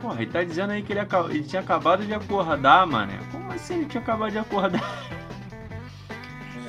Porra, 0.00 0.22
ele 0.22 0.30
tá 0.30 0.42
dizendo 0.44 0.72
aí 0.72 0.82
que 0.82 0.92
ele, 0.92 1.00
ele 1.30 1.42
tinha 1.44 1.60
acabado 1.60 2.04
de 2.06 2.14
acordar, 2.14 2.86
mano. 2.86 3.12
Como 3.30 3.52
assim 3.52 3.74
ele 3.76 3.86
tinha 3.86 4.02
acabado 4.02 4.30
de 4.32 4.38
acordar? 4.38 5.08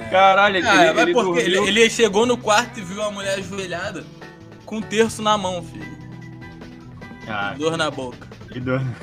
Caralho, 0.09 0.57
ele, 0.57 0.67
Ah, 0.67 0.75
ele, 0.85 0.93
mas 0.93 1.01
ele 1.03 1.13
porque 1.13 1.39
ele, 1.39 1.55
dormiu... 1.55 1.67
ele 1.77 1.89
chegou 1.89 2.25
no 2.25 2.37
quarto 2.37 2.79
e 2.79 2.81
viu 2.83 3.01
a 3.03 3.11
mulher 3.11 3.35
ajoelhada 3.37 4.03
com 4.65 4.77
um 4.77 4.81
terço 4.81 5.21
na 5.21 5.37
mão, 5.37 5.63
filho. 5.63 5.97
Ah, 7.27 7.53
Dor 7.57 7.77
na 7.77 7.89
boca. 7.91 8.27
ele 8.49 8.59
dormiu. 8.61 8.95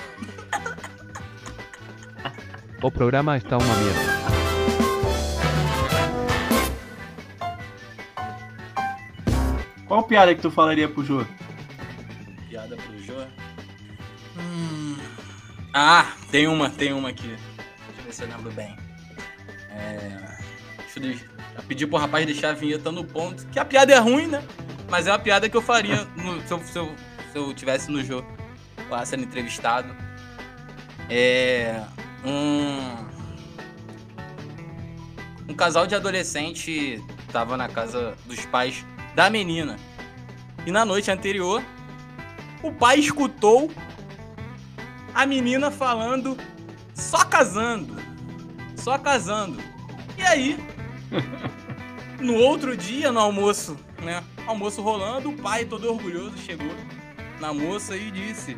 O 2.82 2.90
programa 2.90 3.36
está 3.36 3.56
uma 3.56 3.74
merda. 3.76 4.37
Qual 9.88 10.02
piada 10.02 10.34
que 10.34 10.42
tu 10.42 10.50
falaria 10.50 10.88
pro 10.88 11.02
Jô? 11.02 11.24
Piada 12.48 12.76
pro 12.76 13.02
Jô. 13.02 13.14
Hum. 14.38 14.96
Ah, 15.72 16.12
tem 16.30 16.46
uma, 16.46 16.68
tem 16.70 16.92
uma 16.92 17.08
aqui. 17.08 17.28
Deixa 17.28 17.98
eu 17.98 18.04
ver 18.04 18.12
se 18.12 18.22
eu 18.22 18.28
lembro 18.28 18.50
bem. 18.52 18.76
É. 19.70 20.36
Deixa 20.76 21.00
eu 21.00 21.28
eu 21.56 21.62
pedir 21.64 21.86
pro 21.86 21.96
rapaz 21.98 22.24
deixar 22.26 22.50
a 22.50 22.52
vinheta 22.52 22.92
no 22.92 23.02
ponto. 23.04 23.46
Que 23.48 23.58
a 23.58 23.64
piada 23.64 23.92
é 23.94 23.98
ruim, 23.98 24.26
né? 24.26 24.42
Mas 24.90 25.06
é 25.06 25.10
uma 25.12 25.18
piada 25.18 25.48
que 25.48 25.56
eu 25.56 25.62
faria 25.62 26.04
no- 26.16 26.40
se, 26.46 26.52
eu, 26.52 26.58
se, 26.60 26.78
eu, 26.78 26.94
se 27.32 27.38
eu 27.38 27.54
tivesse 27.54 27.90
no 27.90 28.04
jogo 28.04 28.28
lá 28.90 29.04
sendo 29.06 29.24
entrevistado. 29.24 29.94
É. 31.08 31.82
Um. 32.24 33.08
Um 35.48 35.54
casal 35.54 35.86
de 35.86 35.94
adolescente 35.94 37.02
tava 37.32 37.56
na 37.56 37.68
casa 37.68 38.14
dos 38.26 38.44
pais 38.46 38.84
da 39.14 39.30
menina. 39.30 39.76
E 40.66 40.70
na 40.70 40.84
noite 40.84 41.10
anterior, 41.10 41.62
o 42.62 42.72
pai 42.72 42.98
escutou 42.98 43.70
a 45.14 45.26
menina 45.26 45.70
falando 45.70 46.36
só 46.94 47.24
casando. 47.24 47.96
Só 48.76 48.98
casando. 48.98 49.62
E 50.16 50.22
aí, 50.22 50.58
no 52.20 52.34
outro 52.34 52.76
dia, 52.76 53.10
no 53.10 53.20
almoço, 53.20 53.76
né? 54.02 54.22
Almoço 54.46 54.82
rolando, 54.82 55.30
o 55.30 55.36
pai, 55.36 55.64
todo 55.64 55.88
orgulhoso, 55.88 56.36
chegou 56.38 56.70
na 57.40 57.52
moça 57.52 57.96
e 57.96 58.10
disse: 58.10 58.56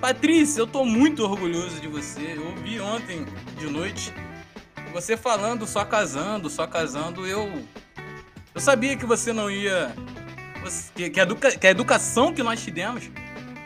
Patrícia, 0.00 0.60
eu 0.60 0.66
tô 0.66 0.84
muito 0.84 1.22
orgulhoso 1.22 1.80
de 1.80 1.88
você. 1.88 2.34
Eu 2.36 2.46
ouvi 2.46 2.80
ontem 2.80 3.24
de 3.58 3.66
noite 3.66 4.12
você 4.96 5.14
falando 5.14 5.66
só 5.66 5.84
casando, 5.84 6.48
só 6.48 6.66
casando. 6.66 7.26
Eu 7.26 7.62
Eu 8.56 8.60
sabia 8.60 8.96
que 8.96 9.04
você 9.06 9.32
não 9.32 9.48
ia. 9.50 9.94
você- 10.62 10.90
que, 10.94 11.10
que 11.10 11.20
a 11.20 11.22
educa- 11.24 11.56
que 11.56 11.66
a 11.66 11.70
educação 11.70 12.32
que 12.32 12.42
nós 12.42 12.60
te 12.64 12.70
demos 12.70 13.08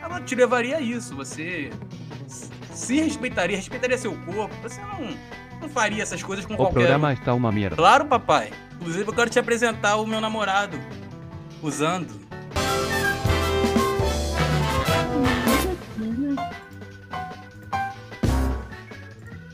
ela 0.03 0.19
te 0.21 0.35
levaria 0.35 0.77
a 0.77 0.81
isso. 0.81 1.15
Você 1.15 1.71
se 2.73 2.99
respeitaria, 3.01 3.55
respeitaria 3.55 3.97
seu 3.97 4.13
corpo. 4.25 4.53
Você 4.61 4.81
não, 4.81 5.17
não 5.61 5.69
faria 5.69 6.03
essas 6.03 6.21
coisas 6.21 6.45
com 6.45 6.53
O 6.53 6.57
qualquer 6.57 6.71
um. 6.71 6.81
programa 6.81 7.13
está 7.13 7.33
uma 7.33 7.51
merda. 7.51 7.75
Claro, 7.77 8.05
papai. 8.05 8.51
Inclusive, 8.75 9.07
eu 9.07 9.13
quero 9.13 9.29
te 9.29 9.39
apresentar 9.39 9.95
o 9.95 10.05
meu 10.05 10.19
namorado. 10.19 10.77
Usando. 11.61 12.19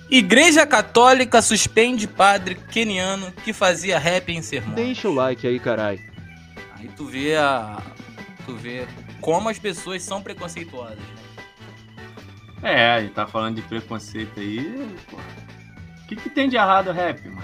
Igreja 0.09 0.65
Católica 0.65 1.41
suspende 1.41 2.07
padre 2.07 2.55
keniano 2.55 3.31
que 3.43 3.51
fazia 3.51 3.99
rap 3.99 4.31
em 4.31 4.41
sermão. 4.41 4.73
Deixa 4.73 5.09
o 5.09 5.13
like 5.13 5.45
aí, 5.45 5.59
carai. 5.59 5.99
Aí 6.75 6.87
tu 6.95 7.05
vê 7.05 7.35
a. 7.35 7.81
Tu 8.45 8.55
vê 8.55 8.87
como 9.19 9.49
as 9.49 9.59
pessoas 9.59 10.01
são 10.03 10.21
preconceituosas. 10.21 10.97
né? 10.97 11.05
É, 12.63 12.89
aí 12.91 13.09
tá 13.09 13.27
falando 13.27 13.55
de 13.55 13.61
preconceito 13.63 14.39
aí, 14.39 14.95
pô. 15.09 15.17
O 15.17 16.07
que, 16.07 16.15
que 16.15 16.29
tem 16.29 16.47
de 16.47 16.55
errado 16.55 16.87
o 16.87 16.93
rap, 16.93 17.27
mano? 17.27 17.43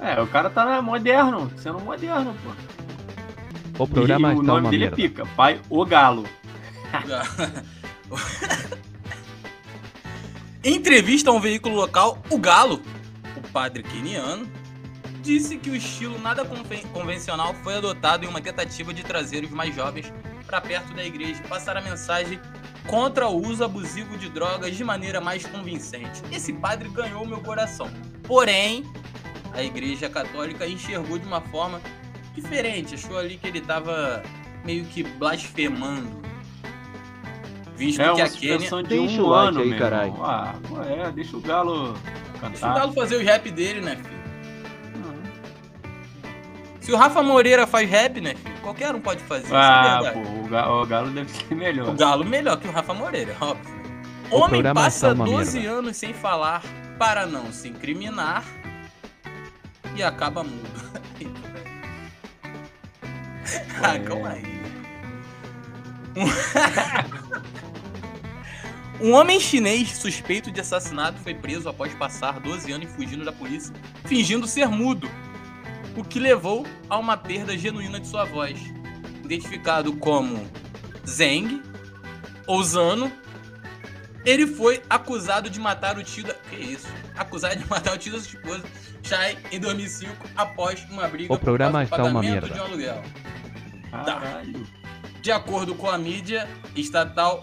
É, 0.00 0.18
o 0.20 0.26
cara 0.26 0.48
tá 0.48 0.80
moderno, 0.80 1.52
sendo 1.58 1.80
moderno, 1.80 2.34
pô. 2.42 3.82
O 3.84 3.86
programa 3.86 4.32
e 4.32 4.36
o 4.36 4.42
nome 4.42 4.70
dele 4.70 4.84
merda. 4.84 4.94
é 4.94 5.08
Pica, 5.08 5.26
pai 5.36 5.60
O 5.68 5.84
Galo. 5.84 6.24
Em 10.68 10.74
entrevista 10.74 11.30
a 11.30 11.32
um 11.32 11.40
veículo 11.40 11.74
local, 11.74 12.22
o 12.28 12.36
Galo, 12.36 12.82
o 13.34 13.40
padre 13.48 13.82
keniano, 13.82 14.46
disse 15.22 15.56
que 15.56 15.70
o 15.70 15.74
estilo 15.74 16.18
nada 16.18 16.44
conven- 16.44 16.82
convencional 16.92 17.54
foi 17.64 17.76
adotado 17.76 18.26
em 18.26 18.28
uma 18.28 18.38
tentativa 18.38 18.92
de 18.92 19.02
trazer 19.02 19.42
os 19.44 19.50
mais 19.50 19.74
jovens 19.74 20.12
para 20.46 20.60
perto 20.60 20.92
da 20.92 21.02
igreja 21.02 21.40
e 21.42 21.48
passar 21.48 21.78
a 21.78 21.80
mensagem 21.80 22.38
contra 22.86 23.26
o 23.28 23.42
uso 23.48 23.64
abusivo 23.64 24.18
de 24.18 24.28
drogas 24.28 24.76
de 24.76 24.84
maneira 24.84 25.22
mais 25.22 25.46
convincente. 25.46 26.22
Esse 26.30 26.52
padre 26.52 26.90
ganhou 26.90 27.24
meu 27.24 27.40
coração. 27.40 27.90
Porém, 28.24 28.84
a 29.54 29.62
igreja 29.62 30.10
católica 30.10 30.66
enxergou 30.66 31.18
de 31.18 31.26
uma 31.26 31.40
forma 31.40 31.80
diferente. 32.34 32.94
Achou 32.94 33.16
ali 33.16 33.38
que 33.38 33.46
ele 33.46 33.60
estava 33.60 34.22
meio 34.66 34.84
que 34.84 35.02
blasfemando. 35.02 36.27
Visto 37.78 38.00
É 38.00 38.04
que 38.06 38.10
uma 38.10 38.24
a 38.24 38.26
suspensão 38.28 38.82
de 38.82 38.88
Deixa 38.88 39.22
um 39.22 39.24
o 39.24 39.28
like 39.28 39.48
ano, 39.48 39.60
aí, 39.60 39.68
meu 39.70 39.78
carai. 39.78 40.06
irmão. 40.08 40.24
Ah, 40.24 40.54
é, 40.88 41.10
deixa 41.12 41.36
o 41.36 41.40
Galo 41.40 41.94
cantar. 42.34 42.48
Deixa 42.50 42.70
o 42.70 42.74
Galo 42.74 42.92
fazer 42.92 43.16
o 43.16 43.24
rap 43.24 43.50
dele, 43.52 43.80
né, 43.80 43.96
filho? 43.96 44.18
Uhum. 45.06 45.22
Se 46.80 46.92
o 46.92 46.96
Rafa 46.96 47.22
Moreira 47.22 47.66
faz 47.68 47.88
rap, 47.88 48.20
né, 48.20 48.34
filho? 48.34 48.56
Qualquer 48.62 48.92
um 48.94 49.00
pode 49.00 49.22
fazer, 49.22 49.54
Ah, 49.54 49.98
isso 50.00 50.08
é 50.08 50.10
pô, 50.10 50.18
o 50.20 50.48
Galo, 50.48 50.82
o 50.82 50.86
Galo 50.86 51.10
deve 51.10 51.30
ser 51.30 51.54
melhor. 51.54 51.88
O 51.88 51.92
Galo 51.94 52.24
melhor 52.24 52.56
que 52.58 52.66
o 52.66 52.72
Rafa 52.72 52.92
Moreira, 52.92 53.36
óbvio. 53.40 53.78
O 54.30 54.40
Homem 54.40 54.62
passa 54.74 55.08
está 55.10 55.14
uma 55.14 55.24
12 55.24 55.60
merda. 55.60 55.74
anos 55.78 55.96
sem 55.96 56.12
falar 56.12 56.62
para 56.98 57.26
não 57.26 57.52
se 57.52 57.68
incriminar 57.68 58.42
e 59.94 60.02
acaba 60.02 60.42
mudo. 60.42 60.68
ah, 63.82 63.94
É. 63.94 63.98
calma 64.00 64.30
aí. 64.30 64.58
Um 69.00 69.12
homem 69.12 69.38
chinês 69.38 69.96
suspeito 69.96 70.50
de 70.50 70.60
assassinato 70.60 71.20
foi 71.20 71.32
preso 71.34 71.68
após 71.68 71.94
passar 71.94 72.40
12 72.40 72.72
anos 72.72 72.90
fugindo 72.94 73.24
da 73.24 73.32
polícia, 73.32 73.72
fingindo 74.04 74.46
ser 74.46 74.68
mudo, 74.68 75.08
o 75.96 76.02
que 76.02 76.18
levou 76.18 76.66
a 76.90 76.98
uma 76.98 77.16
perda 77.16 77.56
genuína 77.56 78.00
de 78.00 78.08
sua 78.08 78.24
voz. 78.24 78.58
Identificado 79.24 79.92
como 79.94 80.48
Zeng 81.06 81.62
ou 82.46 82.62
Zano, 82.64 83.12
ele 84.24 84.46
foi 84.46 84.82
acusado 84.90 85.48
de 85.48 85.60
matar 85.60 85.96
o 85.96 86.02
tio 86.02 86.24
da... 86.24 86.34
Que 86.34 86.56
isso? 86.56 86.88
Acusado 87.16 87.56
de 87.56 87.68
matar 87.68 87.94
o 87.94 87.98
tio 87.98 88.12
da 88.12 88.20
sua 88.20 88.38
esposa, 88.38 88.64
Chai, 89.02 89.38
em 89.52 89.60
2005, 89.60 90.12
após 90.36 90.84
uma 90.90 91.06
briga 91.06 91.32
O 91.32 91.38
programa 91.38 91.84
por 91.86 91.96
causa 91.96 92.02
do 92.02 92.08
está 92.08 92.18
uma 92.18 92.20
merda. 92.20 92.48
de 92.48 92.60
um 92.60 92.64
aluguel. 92.64 93.02
Caralho. 93.90 94.66
De 95.22 95.32
acordo 95.32 95.74
com 95.74 95.88
a 95.88 95.96
mídia 95.96 96.48
estatal 96.74 97.42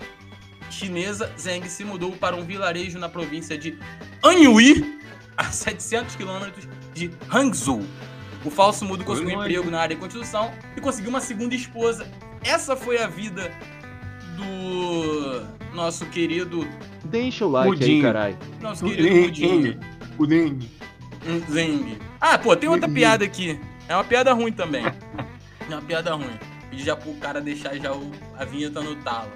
chinesa, 0.76 1.32
Zeng 1.40 1.68
se 1.70 1.84
mudou 1.84 2.12
para 2.12 2.36
um 2.36 2.44
vilarejo 2.44 3.00
na 3.00 3.08
província 3.10 3.58
de 3.58 3.78
Anhui, 4.24 5.00
a 5.38 5.46
700 5.46 6.16
quilômetros 6.16 6.68
de 6.94 7.10
Hangzhou. 7.34 7.82
O 8.44 8.50
falso 8.52 8.86
mudo 8.86 9.04
conseguiu 9.04 9.38
um 9.38 9.42
emprego 9.42 9.72
na 9.72 9.80
área 9.80 9.96
de 9.96 10.00
construção 10.02 10.52
e 10.78 10.82
conseguiu 10.82 11.10
uma 11.10 11.22
segunda 11.22 11.56
esposa. 11.56 12.08
Essa 12.44 12.76
foi 12.76 12.98
a 13.02 13.08
vida 13.08 13.52
do 14.38 15.44
nosso 15.76 16.06
querido, 16.08 16.68
Deixa 17.06 17.46
o 17.46 17.50
like 17.50 17.70
aí, 17.72 17.80
Mudinho. 17.80 18.04
carai. 18.04 18.38
nosso 18.62 18.86
querido 18.86 19.16
Mudinho. 19.16 19.80
O 20.18 20.26
Dengue. 20.28 20.70
Um 21.28 21.52
Zeng. 21.52 21.98
Ah, 22.22 22.38
pô, 22.38 22.56
tem 22.56 22.70
outra 22.70 22.88
piada 22.88 23.26
aqui. 23.26 23.60
É 23.88 23.96
uma 23.96 24.04
piada 24.04 24.32
ruim 24.34 24.52
também. 24.52 24.86
É 24.86 25.74
uma 25.74 25.82
piada 25.82 26.14
ruim. 26.14 26.38
Pedi 26.70 26.84
já 26.84 26.96
pro 26.96 27.14
cara 27.16 27.42
deixar 27.42 27.76
já 27.78 27.92
o- 27.94 28.12
a 28.38 28.46
vinheta 28.46 28.82
no 28.82 28.96
talo. 28.98 29.32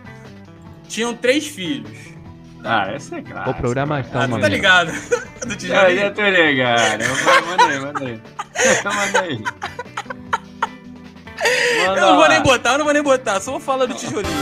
Tinham 0.90 1.14
três 1.16 1.48
filhos. 1.48 1.98
Ah, 2.66 2.92
essa 2.92 3.16
é 3.16 3.22
clássica. 3.22 3.52
O 3.52 3.54
programa 3.54 4.02
está 4.02 4.24
Ah, 4.24 4.26
uma 4.26 4.38
tu 4.38 4.42
tá 4.42 4.48
ligado? 4.50 4.92
Do 5.48 5.56
tijolinho. 5.56 6.00
já 6.02 6.12
tô 6.12 6.22
ligado. 6.28 7.02
Eu- 7.04 7.46
Manda 7.46 7.64
aí, 7.66 7.80
manda 7.80 8.04
Eu 11.86 11.96
não 11.96 12.16
vou 12.16 12.20
lá. 12.24 12.30
nem 12.30 12.42
botar, 12.44 12.72
eu 12.74 12.78
não 12.80 12.84
vou 12.86 12.94
nem 12.94 13.02
botar, 13.04 13.40
só 13.40 13.52
vou 13.52 13.60
falar 13.62 13.86
do 13.86 13.94
tijolinho. 13.94 14.34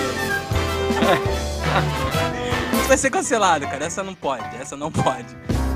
Isso 2.79 2.87
vai 2.87 2.97
ser 2.97 3.09
cancelado, 3.11 3.67
cara. 3.67 3.85
Essa 3.85 4.03
não 4.03 4.15
pode, 4.15 4.55
essa 4.57 4.75
não 4.75 4.91
pode. 4.91 5.27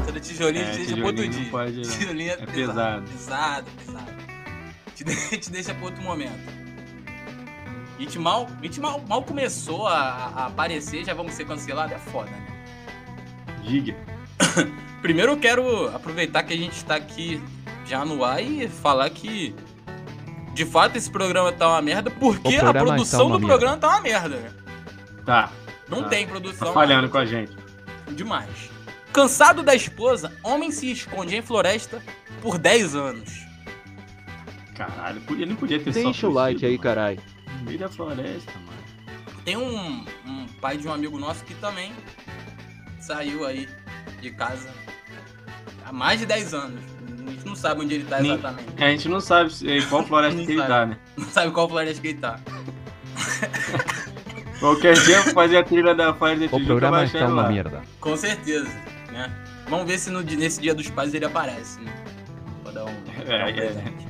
Essa 0.01 0.11
do 0.11 0.19
tijolinho 0.19 0.63
É, 0.65 0.69
outro 0.69 0.85
tijolinho 0.85 1.23
não 1.25 1.29
dia. 1.41 1.51
pode, 1.51 1.75
não. 1.75 1.81
tijolinho 1.83 2.29
é, 2.31 2.33
É 2.33 2.37
pesado. 2.37 2.55
pesado. 2.55 3.03
Pesado, 3.11 3.67
pesado. 3.85 4.11
Te, 4.95 5.03
de- 5.03 5.37
te 5.37 5.51
deixa 5.51 5.73
pro 5.75 5.85
outro 5.85 6.01
momento. 6.01 6.60
A 7.97 8.01
gente 8.01 8.17
mal, 8.19 8.47
a 8.59 8.63
gente 8.63 8.79
mal, 8.79 9.01
mal 9.07 9.21
começou 9.23 9.87
a, 9.87 9.99
a 9.99 10.45
aparecer, 10.47 11.05
já 11.05 11.13
vamos 11.13 11.33
ser 11.33 11.45
cancelados, 11.45 11.93
é 11.93 11.99
foda, 11.99 12.29
né? 12.31 12.47
Diga. 13.63 13.95
Primeiro 15.01 15.33
eu 15.33 15.37
quero 15.37 15.87
aproveitar 15.95 16.43
que 16.43 16.53
a 16.53 16.57
gente 16.57 16.83
tá 16.85 16.95
aqui 16.95 17.41
já 17.85 18.03
no 18.05 18.23
ar 18.23 18.41
e 18.43 18.67
falar 18.67 19.09
que 19.09 19.55
de 20.53 20.65
fato 20.65 20.95
esse 20.97 21.09
programa 21.09 21.51
tá 21.51 21.67
uma 21.69 21.81
merda, 21.81 22.09
porque 22.11 22.55
a 22.55 22.59
programa 22.61 22.87
produção 22.87 23.19
está 23.21 23.23
uma 23.25 23.37
do 23.37 23.39
merda. 23.39 23.47
programa 23.47 23.77
tá 23.77 23.87
uma 23.89 24.01
merda? 24.01 24.55
Tá. 25.25 25.51
Não 25.87 26.03
Tá. 26.03 26.09
tem 26.09 26.27
produção. 26.27 26.67
Tá 26.69 26.73
falhando 26.73 27.09
com 27.09 27.17
a 27.17 27.25
gente. 27.25 27.55
Demais. 28.11 28.69
Cansado 29.13 29.61
da 29.61 29.75
esposa, 29.75 30.31
homem 30.43 30.71
se 30.71 30.91
esconde 30.91 31.35
em 31.35 31.41
floresta 31.41 32.01
por 32.41 32.57
10 32.57 32.95
anos. 32.95 33.45
Caralho, 34.75 35.21
ele 35.31 35.45
não 35.47 35.55
podia 35.55 35.79
ter 35.79 35.91
Deixa 35.91 36.13
só 36.21 36.27
o 36.27 36.31
like 36.31 36.65
aí, 36.65 36.77
carai. 36.77 37.19
Meio 37.61 37.79
da 37.79 37.89
floresta, 37.89 38.51
mano. 38.65 38.81
Tem 39.43 39.57
um, 39.57 40.05
um 40.25 40.47
pai 40.61 40.77
de 40.77 40.87
um 40.87 40.93
amigo 40.93 41.17
nosso 41.17 41.43
que 41.43 41.53
também 41.55 41.91
saiu 42.99 43.45
aí 43.45 43.67
de 44.21 44.31
casa 44.31 44.69
há 45.85 45.91
mais 45.91 46.19
de 46.19 46.25
10 46.25 46.53
anos. 46.53 46.83
A 47.25 47.31
gente 47.31 47.45
não 47.45 47.55
sabe 47.55 47.81
onde 47.81 47.95
ele 47.95 48.05
tá 48.05 48.21
exatamente. 48.21 48.83
A 48.83 48.87
gente 48.89 49.09
não 49.09 49.19
sabe 49.19 49.51
em 49.63 49.81
qual 49.87 50.03
floresta 50.05 50.43
que 50.43 50.51
ele 50.51 50.63
tá, 50.63 50.85
né? 50.85 50.97
Não 51.17 51.25
sabe 51.25 51.51
qual 51.51 51.67
floresta 51.69 52.01
que 52.01 52.07
ele 52.09 52.19
tá. 52.19 52.39
Qualquer 54.59 54.93
dia 54.93 55.15
eu 55.17 55.23
vou 55.23 55.33
fazer 55.33 55.57
a 55.57 55.63
trilha 55.63 55.95
da 55.95 56.13
Fire 56.13 56.47
da 56.47 56.55
O 56.55 56.63
programa 56.63 57.03
está 57.03 57.25
uma 57.25 57.41
lá. 57.43 57.49
merda. 57.49 57.81
Com 57.99 58.15
certeza, 58.15 58.69
né? 59.11 59.33
Vamos 59.67 59.87
ver 59.87 59.97
se 59.97 60.11
no, 60.11 60.21
nesse 60.21 60.61
dia 60.61 60.75
dos 60.75 60.87
pais 60.91 61.13
ele 61.15 61.25
aparece, 61.25 61.81
né? 61.81 61.91
Vou 62.63 62.71
dar 62.71 62.85
um, 62.85 62.89
É, 63.25 63.43
um 63.45 63.47
é. 63.47 63.53
presente. 63.53 64.07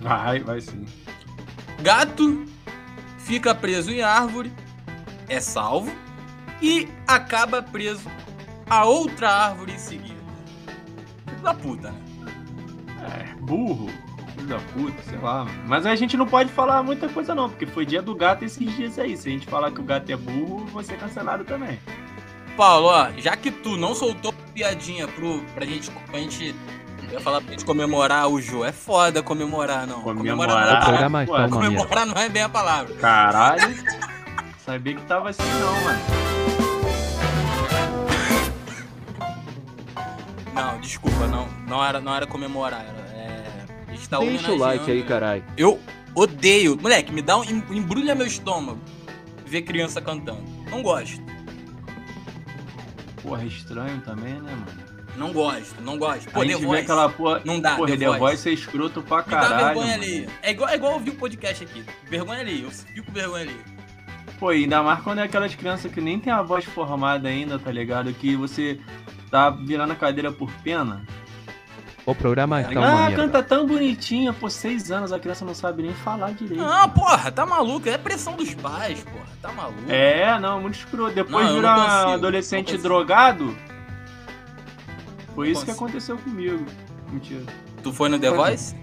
Vai, 0.00 0.40
vai 0.40 0.60
sim. 0.60 0.84
Gato 1.80 2.44
fica 3.24 3.54
preso 3.54 3.90
em 3.90 4.02
árvore, 4.02 4.52
é 5.28 5.40
salvo 5.40 5.92
e 6.60 6.88
acaba 7.06 7.62
preso 7.62 8.08
a 8.68 8.84
outra 8.84 9.28
árvore 9.28 9.72
em 9.72 9.78
seguida. 9.78 10.22
Filho 11.26 11.42
da 11.42 11.54
puta, 11.54 11.90
né? 11.90 12.02
É, 13.18 13.34
burro. 13.40 13.88
Filho 14.34 14.46
da 14.46 14.58
puta, 14.58 15.02
sei 15.02 15.18
lá. 15.18 15.46
Mas 15.66 15.86
a 15.86 15.94
gente 15.96 16.16
não 16.16 16.26
pode 16.26 16.50
falar 16.52 16.82
muita 16.82 17.08
coisa 17.08 17.34
não, 17.34 17.48
porque 17.48 17.66
foi 17.66 17.84
dia 17.84 18.00
do 18.00 18.14
gato 18.14 18.44
esses 18.44 18.76
dias 18.76 18.98
aí. 18.98 19.16
Se 19.16 19.28
a 19.28 19.32
gente 19.32 19.46
falar 19.46 19.70
que 19.72 19.80
o 19.80 19.84
gato 19.84 20.10
é 20.10 20.16
burro, 20.16 20.66
vai 20.66 20.84
ser 20.84 20.98
cancelado 20.98 21.44
também. 21.44 21.78
Paulo, 22.56 22.88
ó, 22.88 23.10
já 23.16 23.36
que 23.36 23.50
tu 23.50 23.76
não 23.76 23.94
soltou 23.94 24.32
piadinha 24.54 25.08
pro, 25.08 25.40
pra 25.54 25.64
gente, 25.64 25.90
pra 25.90 26.18
gente, 26.18 26.54
eu 27.12 27.18
ia 27.18 27.20
falar 27.20 27.40
pra 27.42 27.50
gente 27.52 27.64
comemorar 27.64 28.28
o 28.28 28.40
Jô, 28.40 28.64
é 28.64 28.72
foda 28.72 29.22
comemorar, 29.22 29.86
não. 29.86 30.00
Comemorar. 30.02 30.82
não 30.82 30.96
é 30.96 31.06
uma 31.06 31.24
merda. 31.26 31.48
Comemorar 31.50 32.06
não 32.06 32.14
é 32.16 32.28
bem 32.28 32.42
a 32.42 32.48
palavra. 32.48 32.94
Caralho. 32.94 33.74
Sabia 34.64 34.94
que 34.94 35.02
tava 35.02 35.28
assim 35.30 35.42
não, 35.42 35.72
mano. 35.82 36.00
Não, 40.54 40.80
desculpa, 40.80 41.26
não, 41.26 41.48
não 41.66 41.84
era, 41.84 42.00
não 42.00 42.14
era 42.14 42.26
comemorar, 42.26 42.80
era, 42.80 43.00
é, 43.16 43.64
está 43.94 44.18
Deixa 44.18 44.52
o 44.52 44.56
like 44.56 44.90
aí, 44.90 45.02
carai. 45.02 45.42
Eu 45.56 45.80
odeio. 46.14 46.78
Moleque, 46.80 47.12
me 47.12 47.22
dá 47.22 47.38
um. 47.38 47.44
em- 47.44 47.64
embrulha 47.70 48.14
meu 48.14 48.26
estômago 48.26 48.78
ver 49.46 49.62
criança 49.62 50.00
cantando. 50.00 50.42
Não 50.70 50.82
gosto. 50.82 51.20
Porra, 53.22 53.42
é 53.42 53.46
estranho 53.46 54.00
também, 54.02 54.34
né, 54.34 54.50
mano? 54.50 54.91
Não 55.16 55.32
gosto, 55.32 55.80
não 55.82 55.98
gosto. 55.98 56.30
Pô, 56.30 56.40
a 56.40 56.42
The 56.42 56.48
gente 56.50 56.60
vê 56.60 56.66
Voice. 56.66 56.82
aquela 56.82 57.08
porra. 57.08 57.42
Não 57.44 57.60
dá, 57.60 57.76
Porra, 57.76 57.90
The 57.90 57.96
The 57.98 58.06
Voice. 58.06 58.18
Voice 58.20 58.48
é 58.48 58.52
escroto 58.52 59.02
pra 59.02 59.18
Me 59.18 59.24
dá 59.24 59.30
caralho. 59.30 59.64
vergonha 59.66 59.86
mano. 59.98 60.02
ali. 60.02 60.28
É 60.42 60.50
igual, 60.50 60.70
é 60.70 60.74
igual 60.76 60.92
ouvir 60.94 61.10
o 61.10 61.14
podcast 61.14 61.64
aqui. 61.64 61.84
Vergonha 62.08 62.40
ali. 62.40 62.62
Eu 62.62 62.70
fico 62.70 63.06
com 63.06 63.12
vergonha 63.12 63.42
ali. 63.44 63.60
Pô, 64.38 64.48
ainda 64.48 64.82
mais 64.82 65.00
quando 65.02 65.18
é 65.18 65.22
aquelas 65.22 65.54
crianças 65.54 65.92
que 65.92 66.00
nem 66.00 66.18
tem 66.18 66.32
a 66.32 66.42
voz 66.42 66.64
formada 66.64 67.28
ainda, 67.28 67.58
tá 67.58 67.70
ligado? 67.70 68.12
Que 68.14 68.34
você 68.36 68.80
tá 69.30 69.50
virando 69.50 69.92
a 69.92 69.96
cadeira 69.96 70.32
por 70.32 70.50
pena. 70.64 71.02
O 72.04 72.14
programa 72.16 72.60
está 72.60 72.72
uma 72.80 72.88
Ah, 72.88 72.96
merda. 73.08 73.16
canta 73.16 73.42
tão 73.44 73.64
bonitinha, 73.64 74.32
por 74.32 74.50
seis 74.50 74.90
anos 74.90 75.12
a 75.12 75.20
criança 75.20 75.44
não 75.44 75.54
sabe 75.54 75.82
nem 75.84 75.94
falar 75.94 76.32
direito. 76.32 76.60
Não, 76.60 76.88
porra, 76.88 77.30
tá 77.30 77.46
maluco. 77.46 77.88
É 77.88 77.96
pressão 77.96 78.34
dos 78.34 78.52
pais, 78.54 79.00
porra. 79.04 79.26
Tá 79.40 79.52
maluco. 79.52 79.84
É, 79.88 80.36
não, 80.40 80.60
muito 80.60 80.74
escroto. 80.78 81.14
Depois 81.14 81.46
Não, 81.46 81.54
vira 81.54 81.76
não 81.76 81.84
consigo, 81.84 82.10
adolescente 82.14 82.76
drogado. 82.78 83.56
Foi 85.34 85.50
isso 85.50 85.64
que 85.64 85.70
aconteceu 85.70 86.16
comigo. 86.18 86.64
Mentira. 87.10 87.42
Tu 87.82 87.92
foi 87.92 88.08
no 88.08 88.18
The. 88.18 88.30
Voice? 88.30 88.74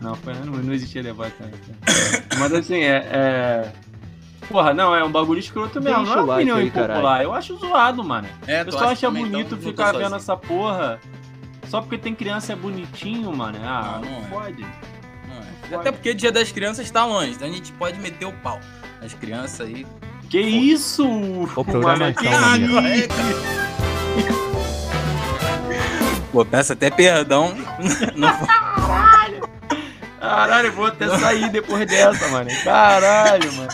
Não, 0.00 0.14
foi, 0.14 0.34
não, 0.34 0.52
não 0.52 0.72
existia 0.74 1.02
levar 1.02 1.30
também. 1.32 1.54
Mas 2.38 2.52
assim, 2.52 2.80
é, 2.82 2.96
é. 3.10 3.72
Porra, 4.48 4.74
não, 4.74 4.94
é 4.94 5.02
um 5.02 5.10
bagulho 5.10 5.40
escroto 5.40 5.80
mesmo. 5.80 5.98
Deixa 6.04 6.14
não 6.14 6.20
é 6.20 6.22
o 6.22 6.26
like 6.26 6.32
opinião 6.42 6.56
aí, 6.58 6.66
impopular. 6.66 6.96
caralho. 7.02 7.24
Eu 7.24 7.34
acho 7.34 7.56
zoado, 7.56 8.04
mano. 8.04 8.28
É, 8.46 8.62
O 8.62 8.66
pessoal 8.66 8.88
acha 8.90 9.10
bonito 9.10 9.54
então, 9.54 9.58
ficar 9.58 9.92
vendo 9.92 10.14
essa 10.16 10.36
porra. 10.36 11.00
Só 11.68 11.80
porque 11.80 11.98
tem 11.98 12.14
criança 12.14 12.52
é 12.52 12.56
bonitinho, 12.56 13.34
mano. 13.34 13.58
Ah, 13.64 14.00
Não, 14.02 14.10
não, 14.10 14.20
não 14.20 14.26
é. 14.26 14.30
pode. 14.30 14.62
Não 14.62 14.68
é. 14.68 15.44
Pode. 15.62 15.74
Até 15.74 15.92
porque 15.92 16.14
Dia 16.14 16.30
das 16.30 16.52
Crianças 16.52 16.88
tá 16.90 17.04
longe, 17.04 17.32
então 17.32 17.48
a 17.48 17.50
gente 17.50 17.72
pode 17.72 17.98
meter 17.98 18.26
o 18.26 18.32
pau. 18.34 18.60
As 19.02 19.14
crianças 19.14 19.66
aí. 19.66 19.84
Que 20.30 20.40
isso? 20.40 21.04
O 21.08 21.64
programa 21.64 22.10
está 22.10 22.22
que 22.22 22.28
uma. 22.28 23.65
Pô, 26.32 26.44
peço 26.44 26.72
até 26.72 26.90
perdão. 26.90 27.54
Não 28.14 28.28
Caralho, 30.20 30.68
eu 30.68 30.72
vou 30.72 30.86
até 30.86 31.08
sair 31.18 31.48
depois 31.50 31.86
dessa, 31.86 32.28
mano. 32.28 32.50
Caralho, 32.64 33.52
mano. 33.52 33.68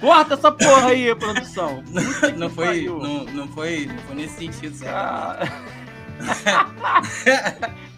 Corta 0.00 0.34
essa 0.34 0.50
porra 0.52 0.88
aí, 0.88 1.14
produção. 1.14 1.82
Puta 1.84 2.30
Não 2.32 2.48
foi, 2.48 2.84
não, 2.86 3.24
não 3.24 3.48
foi, 3.48 3.86
não 3.86 3.98
foi 3.98 4.16
nesse 4.16 4.36
sentido, 4.36 4.76
certo? 4.76 4.94
Cara... 4.94 5.48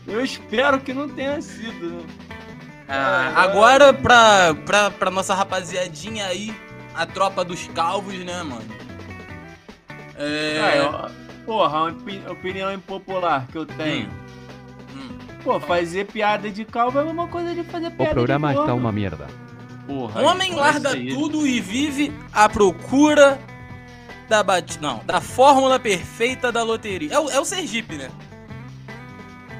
Eu 0.07 0.25
espero 0.25 0.81
que 0.81 0.93
não 0.93 1.09
tenha 1.09 1.41
sido? 1.41 2.05
Ah, 2.88 3.33
agora 3.37 3.93
pra, 3.93 4.55
pra, 4.67 4.91
pra 4.91 5.11
nossa 5.11 5.35
rapaziadinha 5.35 6.27
aí, 6.27 6.55
a 6.95 7.07
tropa 7.07 7.45
dos 7.45 7.67
calvos, 7.69 8.15
né, 8.19 8.43
mano? 8.43 8.65
É. 10.17 10.61
Ah, 10.61 10.77
eu- 10.77 11.22
Porra, 11.47 11.83
uma 11.83 11.91
opi- 11.91 12.23
opinião 12.31 12.73
impopular 12.73 13.47
que 13.51 13.57
eu 13.59 13.67
tenho. 13.67 14.09
hum, 14.95 15.19
Pô, 15.43 15.59
fazer 15.59 16.07
piada 16.07 16.51
de 16.51 16.65
calvo 16.65 16.99
é 16.99 17.03
a 17.03 17.05
mesma 17.05 17.27
coisa 17.27 17.55
de 17.55 17.65
fazer 17.65 17.89
O 17.89 17.91
piada 17.93 18.13
programa 18.13 18.53
de 18.55 18.61
está 18.61 18.75
uma 18.75 18.93
merda. 18.93 19.27
Porra, 19.87 20.23
Homem 20.23 20.55
larga 20.55 20.91
tudo 20.91 21.45
e 21.47 21.61
vive 21.61 22.13
à 22.33 22.49
procura 22.49 23.39
da 24.29 24.43
bat... 24.43 24.79
não, 24.81 25.01
da 25.05 25.21
fórmula 25.21 25.79
perfeita 25.81 26.53
da 26.53 26.63
loteria. 26.63 27.13
É 27.15 27.19
o, 27.19 27.29
é 27.31 27.41
o 27.41 27.45
Sergipe, 27.45 27.97
né? 27.97 28.09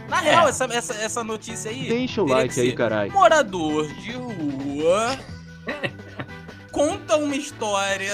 Na 0.09 0.19
real, 0.21 0.47
essa, 0.49 0.65
essa, 0.67 0.95
essa 0.95 1.25
notícia 1.25 1.71
aí. 1.71 1.89
Deixa 1.89 2.23
o 2.23 2.27
like 2.29 2.59
aí, 2.61 2.73
carai. 2.73 3.09
Morador 3.09 3.89
de 3.95 4.13
rua 4.13 5.19
conta 6.73 7.17
uma 7.17 7.37
história 7.37 8.13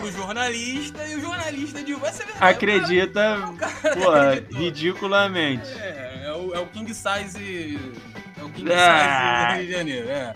pro 0.00 0.10
jornalista 0.12 1.04
e 1.06 1.16
o 1.16 1.20
jornalista 1.20 1.82
de 1.82 1.92
rua. 1.92 2.08
Essa 2.08 2.22
é 2.22 2.26
verdade. 2.26 2.44
Acredita, 2.54 3.46
O 3.48 3.56
cara- 3.56 3.96
pô, 4.50 4.56
ridiculamente. 4.58 5.68
É, 5.78 6.22
é 6.26 6.32
o, 6.32 6.54
é 6.54 6.58
o 6.60 6.66
King 6.66 6.92
Size. 6.94 7.78
É 8.38 8.42
o 8.44 8.48
King 8.50 8.70
Ah. 8.72 9.48
Size 9.50 9.52
do 9.52 9.56
Rio 9.58 9.66
de 9.66 9.72
Janeiro, 9.72 10.08
é. 10.08 10.34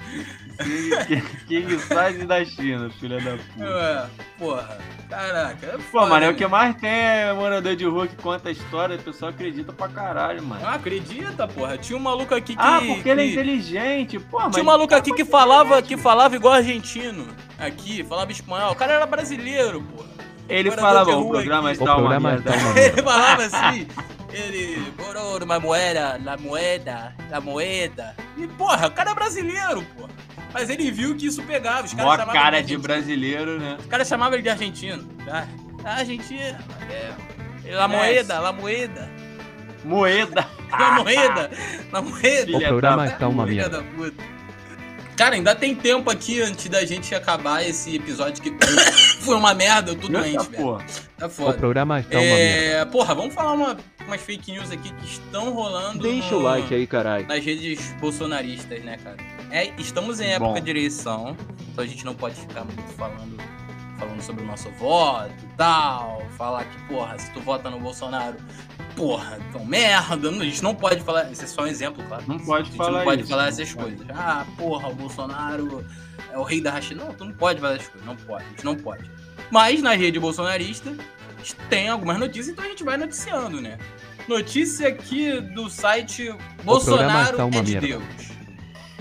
King 1.46 1.78
size 1.78 2.24
da 2.26 2.44
China, 2.44 2.90
filha 2.98 3.20
da 3.20 3.32
puta. 3.36 3.64
É, 3.64 4.06
porra. 4.38 4.78
Caraca. 5.08 5.66
É 5.66 5.78
Pô, 5.90 6.06
mano, 6.06 6.24
é 6.24 6.30
o 6.30 6.34
que 6.34 6.46
mais 6.46 6.74
tem 6.76 6.90
é 6.90 7.32
morador 7.34 7.76
de 7.76 7.84
rua 7.84 8.06
que 8.06 8.16
conta 8.16 8.48
a 8.48 8.52
história, 8.52 8.96
o 8.96 9.02
pessoal 9.02 9.30
acredita 9.30 9.72
pra 9.72 9.88
caralho, 9.88 10.42
mano. 10.42 10.62
Ah, 10.64 10.74
acredita, 10.74 11.46
porra. 11.46 11.76
Tinha 11.76 11.98
um 11.98 12.02
maluco 12.02 12.34
aqui 12.34 12.54
que. 12.56 12.62
Ah, 12.62 12.80
porque 12.86 13.08
ele 13.08 13.22
é 13.22 13.24
que- 13.26 13.32
inteligente, 13.32 14.20
mas... 14.32 14.52
Tinha 14.52 14.62
um 14.62 14.66
maluco 14.66 14.94
aqui 14.94 15.12
que 15.12 15.24
falava, 15.24 15.82
que 15.82 15.96
falava 15.96 16.34
igual 16.36 16.54
argentino. 16.54 17.26
Aqui, 17.58 18.02
falava 18.04 18.32
espanhol. 18.32 18.72
O 18.72 18.74
cara 18.76 18.94
era 18.94 19.06
brasileiro, 19.06 19.82
porra. 19.82 20.08
Ele 20.48 20.70
falava, 20.70 21.10
de 21.10 21.16
o 21.16 21.28
programa 21.28 21.72
está 21.72 21.84
uma 21.84 21.94
programa 21.96 22.30
merda. 22.30 22.50
está 22.50 22.62
uma 22.64 22.74
merda. 22.74 22.92
Ele 22.92 23.02
falava 23.02 23.42
assim. 23.44 23.88
Ele. 24.32 24.92
Bororo, 24.96 25.44
uma 25.44 25.60
moeda, 25.60 26.18
la 26.24 26.36
moeda, 26.38 27.14
la 27.30 27.40
moeda. 27.40 28.14
E, 28.38 28.46
porra, 28.48 28.86
o 28.88 28.90
cara 28.90 29.10
é 29.10 29.14
brasileiro, 29.14 29.82
porra. 29.96 30.08
Mas 30.52 30.68
ele 30.70 30.90
viu 30.90 31.14
que 31.16 31.26
isso 31.26 31.42
pegava. 31.42 31.84
Os 31.86 31.94
caras 31.94 32.26
Mó 32.26 32.32
cara 32.32 32.50
de 32.50 32.56
argentino. 32.56 32.82
brasileiro, 32.82 33.58
né? 33.58 33.76
Os 33.80 33.86
caras 33.86 34.06
chamavam 34.08 34.34
ele 34.34 34.42
de 34.42 34.48
argentino. 34.50 35.08
Ah, 35.30 35.46
a 35.84 35.94
Argentina. 35.98 36.58
É. 36.90 37.72
La 37.74 37.88
moeda, 37.88 38.38
la 38.40 38.52
moeda. 38.52 39.08
Moeda. 39.84 40.46
La 40.72 40.90
moeda, 40.92 41.50
la 41.92 42.00
moeda. 42.00 42.56
O 42.56 42.60
programa 42.60 43.06
está 43.06 43.28
uma 43.28 43.44
merda. 43.44 43.84
Cara, 45.16 45.34
ainda 45.34 45.54
tem 45.54 45.74
tempo 45.74 46.10
aqui 46.10 46.40
antes 46.40 46.66
da 46.70 46.82
gente 46.86 47.14
acabar 47.14 47.62
esse 47.62 47.96
episódio 47.96 48.42
que 48.42 48.50
foi 49.20 49.36
uma 49.36 49.52
merda, 49.52 49.90
eu 49.90 49.96
tô 49.96 50.08
doente, 50.08 50.28
Eita, 50.30 50.42
velho. 50.44 50.62
porra. 50.62 50.84
Tá 51.18 51.26
O 51.26 51.30
foda. 51.30 51.58
programa 51.58 52.00
está 52.00 52.16
uma 52.16 52.24
merda. 52.24 52.40
É, 52.78 52.84
porra, 52.86 53.14
vamos 53.14 53.34
falar 53.34 53.52
uma, 53.52 53.76
umas 54.06 54.20
fake 54.22 54.52
news 54.52 54.70
aqui 54.72 54.90
que 54.94 55.04
estão 55.06 55.50
rolando 55.52 55.98
Deixa 56.02 56.30
no- 56.30 56.38
o 56.38 56.42
like 56.42 56.74
aí, 56.74 56.86
carai. 56.86 57.24
nas 57.24 57.44
redes 57.44 57.92
bolsonaristas, 58.00 58.82
né, 58.82 58.96
cara? 59.04 59.16
É, 59.52 59.70
estamos 59.76 60.18
em 60.18 60.28
época 60.28 60.54
Bom. 60.54 60.60
de 60.60 60.70
eleição, 60.70 61.36
então 61.70 61.84
a 61.84 61.86
gente 61.86 62.06
não 62.06 62.14
pode 62.14 62.34
ficar 62.36 62.64
muito 62.64 62.82
falando, 62.94 63.36
falando 63.98 64.22
sobre 64.22 64.42
o 64.42 64.46
nosso 64.46 64.70
voto 64.70 65.34
e 65.44 65.56
tal, 65.58 66.22
falar 66.38 66.64
que, 66.64 66.82
porra, 66.88 67.18
se 67.18 67.30
tu 67.34 67.40
vota 67.42 67.68
no 67.68 67.78
Bolsonaro, 67.78 68.38
porra, 68.96 69.38
tão 69.52 69.62
merda. 69.62 70.30
A 70.30 70.44
gente 70.44 70.62
não 70.62 70.74
pode 70.74 71.02
falar, 71.02 71.30
esse 71.30 71.44
é 71.44 71.46
só 71.46 71.64
um 71.64 71.66
exemplo, 71.66 72.02
claro. 72.08 72.24
Não 72.26 72.38
pode 72.38 72.62
a 72.62 72.64
gente 72.64 72.76
falar 72.78 72.98
não 73.00 73.04
pode 73.04 73.20
isso, 73.20 73.30
falar 73.30 73.48
essas 73.48 73.74
pode. 73.74 73.96
coisas. 73.96 74.06
Ah, 74.16 74.46
porra, 74.56 74.88
o 74.88 74.94
Bolsonaro 74.94 75.86
é 76.32 76.38
o 76.38 76.42
rei 76.42 76.62
da 76.62 76.70
racha. 76.70 76.94
Não, 76.94 77.12
tu 77.12 77.26
não 77.26 77.34
pode 77.34 77.60
falar 77.60 77.74
essas 77.74 77.88
coisas, 77.88 78.06
não 78.06 78.16
pode, 78.16 78.44
a 78.46 78.48
gente 78.48 78.64
não 78.64 78.74
pode. 78.74 79.10
Mas 79.50 79.82
na 79.82 79.92
rede 79.92 80.18
bolsonarista 80.18 80.96
tem 81.68 81.90
algumas 81.90 82.18
notícias, 82.18 82.48
então 82.48 82.64
a 82.64 82.68
gente 82.68 82.84
vai 82.84 82.96
noticiando, 82.96 83.60
né? 83.60 83.76
Notícia 84.26 84.88
aqui 84.88 85.42
do 85.42 85.68
site 85.68 86.34
Bolsonaro 86.64 87.38
é 87.38 87.50
de 87.50 87.72
merda. 87.72 87.86
Deus. 87.86 88.31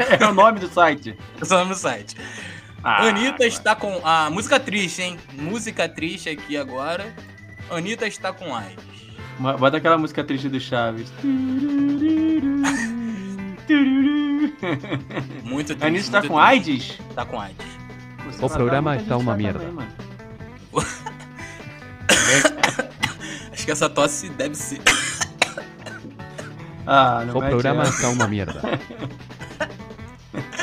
É 0.19 0.25
o 0.27 0.33
nome 0.33 0.59
do 0.59 0.67
site. 0.69 1.15
É 1.39 1.45
o 1.45 1.49
nome 1.57 1.71
do 1.73 1.77
site. 1.77 2.15
Ah, 2.83 3.07
Anitta 3.07 3.45
está 3.45 3.75
com. 3.75 4.01
A 4.03 4.29
música 4.29 4.59
triste, 4.59 5.01
hein? 5.01 5.17
Música 5.33 5.87
triste 5.87 6.29
aqui 6.29 6.57
agora. 6.57 7.13
Anitta 7.69 8.07
está 8.07 8.33
com 8.33 8.55
AIDS. 8.55 8.83
Bota 9.59 9.77
aquela 9.77 9.97
música 9.97 10.23
triste 10.23 10.49
do 10.49 10.59
Chaves. 10.59 11.11
Muito 15.43 15.75
triste. 15.75 15.83
A 15.83 15.87
Anitta 15.87 16.11
tá 16.11 16.19
muito 16.19 16.31
com 16.33 16.39
triste. 16.49 16.71
AIDS? 17.01 17.15
Tá 17.15 17.25
com 17.25 17.39
AIDS. 17.39 17.65
Você 18.25 18.45
O 18.45 18.49
programa 18.49 18.95
está 18.97 19.17
uma 19.17 19.35
merda. 19.35 19.59
também. 19.59 19.87
Acho 23.51 23.65
que 23.65 23.71
essa 23.71 23.89
tosse 23.89 24.29
deve 24.29 24.55
ser. 24.55 24.79
Ah, 26.85 27.23
não 27.25 27.37
O 27.37 27.41
programa 27.41 27.83
está 27.83 28.09
uma 28.09 28.27
merda. 28.27 28.61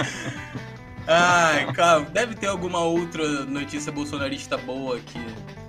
Ai, 1.07 1.73
cara, 1.73 2.01
deve 2.01 2.35
ter 2.35 2.49
alguma 2.49 2.81
outra 2.81 3.47
notícia 3.47 3.91
bolsonarista 3.91 4.59
boa 4.59 4.97
aqui. 4.97 5.25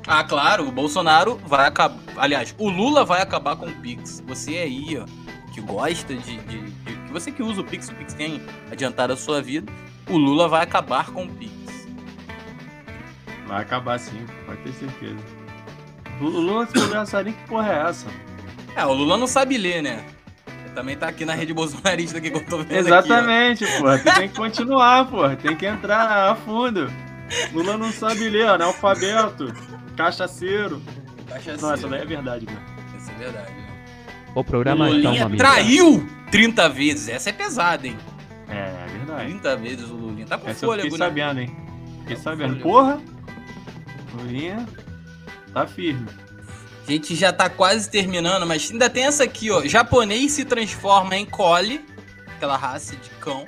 Ah, 0.06 0.24
claro, 0.24 0.68
o 0.68 0.72
Bolsonaro 0.72 1.40
vai 1.46 1.68
acabar. 1.68 1.98
Aliás, 2.18 2.54
o 2.58 2.70
Lula 2.70 3.06
vai 3.06 3.22
acabar 3.22 3.56
com 3.56 3.68
o 3.68 3.72
Pix. 3.76 4.22
Você 4.28 4.58
aí, 4.58 4.98
ó, 4.98 5.06
que 5.54 5.62
gosta 5.62 6.14
de. 6.16 6.38
de, 6.38 6.62
de- 6.62 7.00
que 7.08 7.14
você 7.14 7.32
que 7.32 7.42
usa 7.42 7.62
o 7.62 7.64
Pix, 7.64 7.90
o 7.90 7.96
Pix 7.96 8.14
tem 8.14 8.42
adiantado 8.72 9.14
a 9.14 9.18
sua 9.18 9.42
vida. 9.42 9.72
O 10.10 10.18
Lula 10.18 10.48
vai 10.48 10.64
acabar 10.64 11.10
com 11.12 11.24
o 11.24 11.30
Pix. 11.30 11.88
Vai 13.48 13.62
acabar 13.62 13.98
sim, 14.00 14.26
pode 14.46 14.62
ter 14.62 14.74
certeza. 14.74 15.24
O 16.20 16.26
Lula 16.26 16.68
se 16.68 17.06
saber 17.10 17.34
que 17.34 17.48
porra 17.48 17.72
é 17.72 17.90
essa. 17.90 18.08
É, 18.76 18.86
o 18.86 18.94
Lula 18.94 19.18
não 19.18 19.26
sabe 19.28 19.58
ler, 19.58 19.82
né? 19.82 20.06
Também 20.76 20.96
tá 20.96 21.08
aqui 21.08 21.26
na 21.26 21.34
rede 21.34 21.54
bolsonarista 21.54 22.22
que 22.22 22.28
eu 22.30 22.46
tô 22.46 22.58
vendo 22.60 22.72
Exatamente, 22.78 23.66
porra. 23.80 23.98
Tu 24.00 24.14
tem 24.16 24.30
que 24.30 24.36
continuar, 24.36 25.06
porra. 25.10 25.36
Tem 25.36 25.56
que 25.56 25.66
entrar 25.66 26.32
a 26.32 26.36
fundo. 26.36 26.90
Lula 27.54 27.78
não 27.78 27.92
sabe 27.92 28.30
ler, 28.30 28.48
analfabeto, 28.48 29.54
cachaceiro. 29.96 30.78
aqui, 30.78 30.96
ó. 31.30 31.34
Cachaceiro. 31.34 31.62
Nossa, 31.62 31.88
daí 31.88 32.02
é 32.02 32.06
verdade, 32.06 32.46
mano. 32.46 32.62
Isso 32.98 33.12
é 33.12 33.14
verdade, 33.16 33.52
né? 33.52 33.68
O 34.36 34.44
programa 34.44 34.88
Lulinha 34.88 35.10
uma 35.12 35.30
merda. 35.30 35.38
traiu 35.38 36.08
30 36.32 36.70
vezes. 36.70 37.10
Essa 37.10 37.30
é 37.30 37.34
pesada, 37.34 37.86
hein? 37.88 37.98
É, 38.48 38.54
é 38.58 38.86
verdade. 38.98 39.26
30 39.32 39.56
vezes 39.58 39.90
o 39.90 39.96
Lulinha. 39.96 40.26
Tá 40.28 40.38
com 40.38 40.50
Essa 40.50 40.66
eu 40.66 40.70
fôlego, 40.70 40.90
fiquei 40.90 41.00
né? 41.00 41.06
sabendo, 41.06 41.40
hein? 41.42 41.56
Fiquei 42.02 42.16
Tá 42.16 42.22
sabendo. 42.22 42.60
fôlego. 42.62 42.70
Porra! 42.70 43.02
Lulinha 44.18 44.66
tá 45.54 45.68
firme. 45.68 46.08
A 46.90 46.92
gente 46.92 47.14
já 47.14 47.32
tá 47.32 47.48
quase 47.48 47.88
terminando, 47.88 48.48
mas 48.48 48.72
ainda 48.72 48.90
tem 48.90 49.04
essa 49.06 49.24
aqui, 49.24 49.52
ó. 49.52 49.62
Japonês 49.64 50.32
se 50.32 50.44
transforma 50.44 51.16
em 51.16 51.24
Collie, 51.24 51.86
aquela 52.36 52.58
raça 52.58 52.96
de 52.96 53.12
cão, 53.22 53.46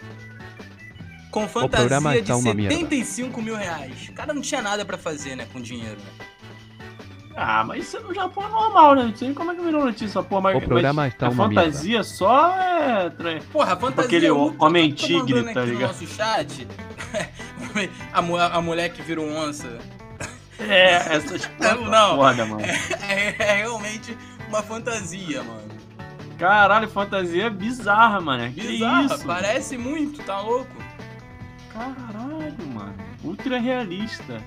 com 1.32 1.48
fantasia 1.48 2.22
de 2.22 2.28
tá 2.28 2.38
merda. 2.38 2.70
75 2.76 3.42
mil 3.42 3.56
reais. 3.56 4.10
O 4.10 4.14
cara 4.14 4.32
não 4.32 4.44
tinha 4.44 4.62
nada 4.62 4.86
pra 4.86 4.96
fazer, 4.96 5.36
né, 5.36 5.48
com 5.52 5.60
dinheiro. 5.60 5.98
Ah, 7.36 7.64
mas 7.64 7.86
isso 7.88 8.00
no 8.02 8.14
Japão 8.14 8.46
é 8.46 8.50
normal, 8.50 8.94
né? 8.94 9.04
Não 9.06 9.16
sei 9.16 9.34
como 9.34 9.52
é 9.52 9.56
que 9.56 9.62
virou 9.64 9.86
notícia, 9.86 10.22
porra. 10.22 10.42
Mas, 10.42 10.58
O 10.58 10.62
programa 10.62 11.02
mas 11.02 11.14
está 11.14 11.26
a 11.26 11.30
uma 11.32 11.48
fantasia 11.48 12.04
só 12.04 12.56
é. 12.56 13.10
Porra, 13.52 13.74
a 13.74 13.76
fantasia 13.76 14.06
aquele 14.06 14.30
ultra, 14.30 14.66
homem 14.68 14.92
tô 14.92 15.08
tigre, 15.08 15.44
tá 15.46 15.50
aqui 15.50 15.60
no 15.62 15.66
ligado? 15.66 15.88
nosso 15.88 16.06
chat. 16.06 16.68
a, 18.14 18.22
mu- 18.22 18.38
a 18.38 18.62
mulher 18.62 18.90
que 18.90 19.02
vira 19.02 19.20
um 19.20 19.36
onça. 19.36 19.80
É, 20.68 20.96
essas 21.16 21.46
porra 21.48 21.74
Não, 21.76 21.84
tá 21.84 21.90
não. 21.90 22.16
foda, 22.18 22.46
mano. 22.46 22.62
É, 22.66 23.36
é 23.40 23.56
realmente 23.58 24.18
uma 24.48 24.62
fantasia, 24.62 25.44
mano. 25.44 25.72
Caralho, 26.38 26.90
fantasia 26.90 27.50
bizarra, 27.50 28.20
mano. 28.20 28.52
Que 28.52 28.62
Bizarra, 28.62 29.06
isso? 29.16 29.26
parece 29.26 29.78
muito, 29.78 30.24
tá 30.24 30.42
louco? 30.42 30.76
Caralho, 31.72 32.68
mano. 32.74 32.96
Ultra 33.24 33.60
realista. 33.60 34.42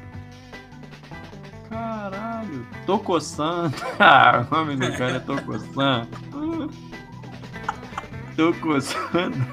Caralho. 1.69 2.67
Tô 2.87 2.99
coçando. 2.99 3.75
Ah, 3.99 4.45
o 4.51 4.55
nome 4.55 4.77
do 4.77 4.93
cara 4.99 5.17
é 5.17 5.21
Tô 5.21 5.37
coçando. 5.43 6.09
Tô 8.37 8.53
coçando. 8.55 9.47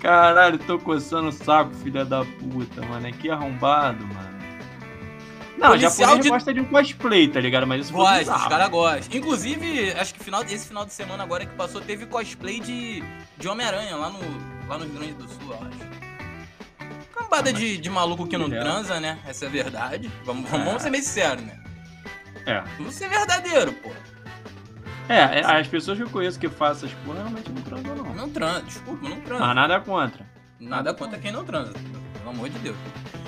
Caralho, 0.00 0.58
tô 0.58 0.78
coçando 0.80 1.28
o 1.28 1.32
saco, 1.32 1.72
filha 1.76 2.04
da 2.04 2.24
puta, 2.24 2.82
mano. 2.86 3.06
É 3.06 3.12
que 3.12 3.30
arrombado, 3.30 4.04
mano. 4.04 4.31
Não, 5.58 5.68
Policial 5.68 5.92
japonês 5.92 6.24
de- 6.24 6.30
gosta 6.30 6.54
de 6.54 6.60
um 6.60 6.64
cosplay, 6.64 7.28
tá 7.28 7.38
ligado? 7.40 7.66
Mas 7.66 7.82
isso 7.84 7.92
foi 7.92 8.00
Gosta, 8.02 8.36
os 8.36 8.46
caras 8.46 8.68
gostam. 8.68 9.16
Inclusive, 9.18 9.92
acho 9.92 10.14
que 10.14 10.24
final, 10.24 10.42
esse 10.44 10.66
final 10.66 10.84
de 10.84 10.92
semana 10.92 11.22
agora 11.22 11.46
que 11.46 11.54
passou, 11.54 11.80
teve 11.80 12.06
cosplay 12.06 12.58
de, 12.58 13.02
de 13.38 13.48
Homem-Aranha 13.48 13.94
lá 13.96 14.10
no, 14.10 14.18
lá 14.68 14.78
no 14.78 14.84
Rio 14.84 14.94
Grande 14.94 15.12
do 15.14 15.28
Sul, 15.28 15.38
eu 15.50 15.54
acho. 15.54 16.02
Cambada 17.14 17.52
de, 17.52 17.76
de 17.78 17.90
maluco 17.90 18.26
que 18.26 18.36
não 18.36 18.46
É. 18.46 18.60
transa, 18.60 18.98
né? 18.98 19.18
Essa 19.26 19.44
é 19.44 19.48
a 19.48 19.50
verdade. 19.50 20.10
Vamos, 20.24 20.52
É. 20.52 20.58
vamos 20.58 20.82
ser 20.82 20.90
bem 20.90 21.00
sinceros, 21.02 21.42
né? 21.44 21.58
É. 22.46 22.60
Vamos 22.78 22.94
ser 22.94 23.08
verdadeiro, 23.08 23.72
pô. 23.74 23.90
É, 25.08 25.40
é, 25.40 25.44
as 25.60 25.66
pessoas 25.68 25.98
que 25.98 26.04
eu 26.04 26.10
conheço 26.10 26.38
que 26.38 26.48
fazem 26.48 26.88
essas 26.88 26.98
porra 27.04 27.18
realmente 27.18 27.50
não 27.52 27.62
transam, 27.62 27.96
não. 27.96 28.14
Não 28.14 28.30
transa, 28.30 28.62
desculpa, 28.62 29.08
não 29.08 29.20
transa. 29.20 29.44
Mas 29.46 29.54
nada 29.56 29.80
contra. 29.80 30.26
Nada 30.58 30.94
contra 30.94 31.18
quem 31.18 31.30
não 31.32 31.44
transa. 31.44 31.72
Pelo 31.72 32.30
amor 32.30 32.48
de 32.48 32.58
Deus. 32.60 32.76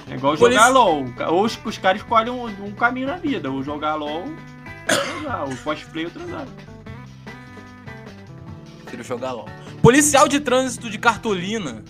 É 0.09 0.15
igual 0.15 0.37
jogar 0.37 0.69
LOL. 0.69 1.05
Ou 1.29 1.45
os, 1.45 1.59
os 1.65 1.79
caras 1.79 2.01
escolhem 2.03 2.31
um, 2.31 2.47
um 2.67 2.73
caminho 2.73 3.07
na 3.07 3.17
vida. 3.17 3.51
Ou 3.51 3.63
jogar 3.63 3.95
LOL, 3.95 4.25
ou. 4.25 5.53
O 5.53 5.57
cosplay 5.65 6.05
ou 6.05 6.11
transar. 6.11 6.47
Prefiro 8.83 9.03
jogar 9.03 9.33
LOL. 9.33 9.49
Policial 9.83 10.29
de 10.29 10.41
trânsito 10.41 10.91
de 10.91 10.99
cartolina 10.99 11.85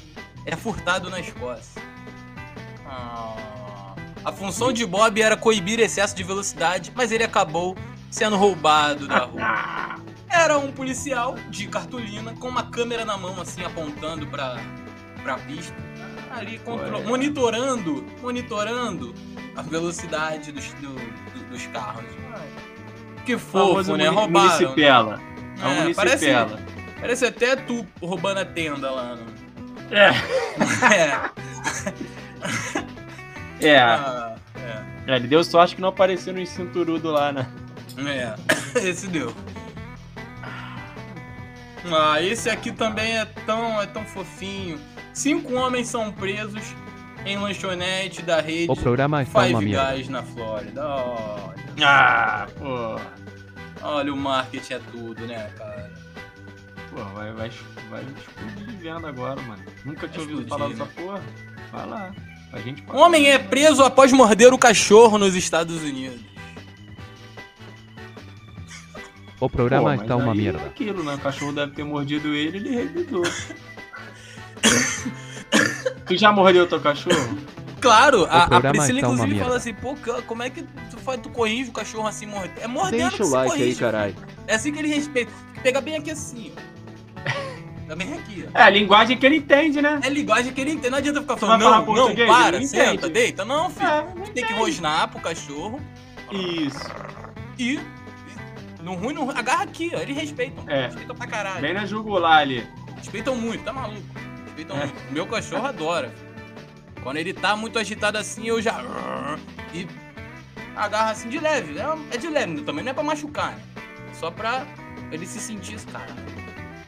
é 0.46 0.54
furtado 0.56 1.10
na 1.10 1.20
Escócia. 1.20 1.82
Ah, 2.86 3.94
a 4.24 4.32
função 4.32 4.72
de 4.72 4.86
Bob 4.86 5.20
era 5.20 5.36
coibir 5.36 5.80
excesso 5.80 6.14
de 6.14 6.22
velocidade, 6.22 6.92
mas 6.94 7.12
ele 7.12 7.24
acabou 7.24 7.76
sendo 8.10 8.36
roubado 8.36 9.06
da 9.06 9.24
rua. 9.24 10.02
Era 10.28 10.58
um 10.58 10.72
policial 10.72 11.36
de 11.48 11.68
cartolina 11.68 12.34
com 12.40 12.48
uma 12.48 12.64
câmera 12.64 13.04
na 13.04 13.16
mão, 13.16 13.40
assim, 13.40 13.62
apontando 13.62 14.26
pra, 14.26 14.56
pra 15.22 15.38
pista. 15.38 15.76
Ali, 16.34 16.58
contro- 16.58 17.02
monitorando, 17.04 18.04
monitorando 18.20 19.14
a 19.56 19.62
velocidade 19.62 20.50
dos, 20.52 20.72
do- 20.74 20.94
do- 20.94 21.44
dos 21.50 21.66
carros. 21.68 22.04
Que 23.24 23.38
fofo, 23.38 23.96
né? 23.96 24.08
Roubaram. 24.08 24.30
Municipela. 24.48 25.20
A 25.62 25.70
É, 25.70 25.94
parece, 25.94 26.26
municipela. 26.26 26.60
parece 27.00 27.24
até 27.26 27.56
tu 27.56 27.86
roubando 28.02 28.40
a 28.40 28.44
tenda 28.44 28.90
lá. 28.90 29.14
No... 29.16 29.24
É. 29.96 30.10
É. 33.60 33.66
É. 33.68 33.78
Ah, 33.78 34.34
é. 35.06 35.12
É, 35.12 35.16
Ele 35.16 35.28
deu 35.28 35.42
sorte 35.44 35.74
que 35.76 35.80
não 35.80 35.88
apareceu 35.88 36.32
no 36.34 36.44
cinturudo 36.46 37.10
lá, 37.10 37.32
né? 37.32 37.46
É, 38.06 38.34
esse 38.86 39.06
deu. 39.06 39.32
Ah, 41.92 42.20
esse 42.22 42.48
aqui 42.50 42.72
também 42.72 43.18
é 43.18 43.24
tão, 43.46 43.80
é 43.80 43.86
tão 43.86 44.04
fofinho. 44.04 44.80
Cinco 45.14 45.54
homens 45.54 45.88
são 45.88 46.10
presos 46.12 46.62
em 47.24 47.38
lanchonete 47.38 48.20
da 48.20 48.40
rede 48.40 48.70
O 48.70 48.76
programa 48.76 49.22
está 49.22 49.38
uma 49.46 49.46
Five 49.60 49.64
merda. 49.70 49.92
Guys 49.94 50.08
na 50.08 50.22
Flórida. 50.22 50.84
Olha, 50.86 51.54
Ah, 51.86 52.46
pô. 52.58 53.00
olha, 53.86 54.12
o 54.12 54.16
marketing 54.16 54.72
é 54.74 54.80
tudo, 54.92 55.26
né, 55.26 55.50
cara? 55.56 55.90
Pô, 56.90 57.02
vai, 57.14 57.32
vai, 57.32 57.50
vai 57.90 58.02
explodir 58.04 58.66
de 58.66 58.76
venda 58.76 59.08
agora, 59.08 59.40
mano. 59.42 59.62
Nunca 59.84 60.06
tinha 60.08 60.20
ouvido 60.22 60.46
falar 60.46 60.68
dessa 60.68 60.86
porra. 60.86 61.22
Vai 61.72 61.86
lá. 61.86 62.12
A 62.52 62.60
gente 62.60 62.84
Um 62.92 62.96
homem 62.98 63.26
é 63.30 63.38
preso 63.38 63.82
após 63.82 64.12
morder 64.12 64.52
o 64.52 64.58
cachorro 64.58 65.16
nos 65.18 65.34
Estados 65.34 65.82
Unidos. 65.82 66.20
O 69.40 69.50
programa 69.50 69.82
Pô, 69.82 69.88
mas 69.90 70.00
está 70.02 70.16
uma 70.16 70.32
aí 70.32 70.38
É 70.38 70.42
merda. 70.52 70.66
aquilo, 70.66 71.02
né? 71.02 71.14
O 71.14 71.18
cachorro 71.18 71.52
deve 71.52 71.72
ter 71.72 71.84
mordido 71.84 72.28
ele 72.34 72.58
ele 72.58 72.70
revidou. 72.76 73.22
tu 76.06 76.16
já 76.16 76.32
mordeu 76.32 76.66
teu 76.66 76.80
cachorro? 76.80 77.38
Claro, 77.80 78.24
a, 78.30 78.44
a 78.44 78.48
programa 78.48 78.78
Priscila 78.78 79.08
uma 79.08 79.14
inclusive 79.14 79.40
fala 79.40 79.56
assim, 79.56 79.74
pô, 79.74 79.94
como 80.26 80.42
é 80.42 80.48
que 80.48 80.62
tu 80.90 80.96
faz, 80.98 81.20
tu 81.20 81.28
corrige 81.28 81.68
o 81.68 81.72
cachorro 81.72 82.06
assim 82.06 82.24
mordendo? 82.24 82.60
É 82.60 82.66
mordendo 82.66 83.00
Deixa 83.00 83.16
que 83.16 83.22
o 83.22 83.26
se 83.26 83.32
like 83.32 83.50
corrige. 83.50 83.70
aí, 83.70 83.74
caralho. 83.74 84.16
É 84.46 84.54
assim 84.54 84.72
que 84.72 84.78
ele 84.78 84.88
respeita. 84.88 85.30
Tem 85.32 85.54
que 85.54 85.60
pegar 85.60 85.80
bem 85.82 85.96
aqui 85.96 86.10
assim, 86.10 86.52
ó. 86.56 87.30
Pega 87.84 87.96
bem 87.96 88.14
aqui, 88.14 88.48
ó. 88.48 88.58
É 88.58 88.62
a 88.62 88.70
linguagem 88.70 89.16
que 89.16 89.26
ele 89.26 89.36
entende, 89.36 89.82
né? 89.82 90.00
É 90.02 90.08
linguagem 90.08 90.52
que 90.52 90.60
ele 90.60 90.70
entende. 90.72 90.90
Não 90.90 90.98
adianta 90.98 91.20
ficar 91.20 91.36
falando, 91.36 91.60
não, 91.60 91.94
não, 91.94 92.14
para, 92.26 92.56
Ele 92.56 92.66
senta, 92.66 92.94
entende. 92.94 93.12
deita. 93.12 93.44
Não, 93.44 93.68
filho. 93.70 93.86
É, 93.86 94.02
Tu 94.24 94.30
tem 94.32 94.46
que 94.46 94.52
rosnar 94.54 95.08
pro 95.08 95.20
cachorro 95.20 95.80
Isso. 96.32 96.80
e... 97.58 97.74
e 97.74 97.80
no 98.82 98.94
ruim, 98.94 99.14
no 99.14 99.24
ruim, 99.24 99.36
agarra 99.36 99.64
aqui, 99.64 99.92
ó. 99.94 99.98
Eles 99.98 100.16
respeitam. 100.16 100.64
É. 100.66 100.86
Respeitam 100.86 101.14
pra 101.16 101.26
caralho. 101.26 101.60
Bem 101.60 101.74
na 101.74 101.84
jugular 101.86 102.38
ali. 102.38 102.66
Respeitam 102.96 103.36
muito, 103.36 103.64
tá 103.64 103.72
maluco? 103.72 104.02
Muito. 104.54 104.74
Meu 105.10 105.26
cachorro 105.26 105.66
adora. 105.66 106.14
Quando 107.02 107.18
ele 107.18 107.34
tá 107.34 107.54
muito 107.56 107.78
agitado 107.78 108.16
assim, 108.16 108.46
eu 108.46 108.62
já. 108.62 108.80
E 109.72 109.86
agarra 110.76 111.10
assim 111.10 111.28
de 111.28 111.38
leve. 111.38 111.78
É, 111.78 112.14
é 112.14 112.18
de 112.18 112.28
leve, 112.28 112.62
também 112.62 112.84
não 112.84 112.90
é 112.90 112.94
pra 112.94 113.02
machucar, 113.02 113.52
né? 113.52 113.62
Só 114.14 114.30
pra 114.30 114.66
ele 115.10 115.26
se 115.26 115.40
sentir 115.40 115.74
esse 115.74 115.86
cara. 115.86 116.14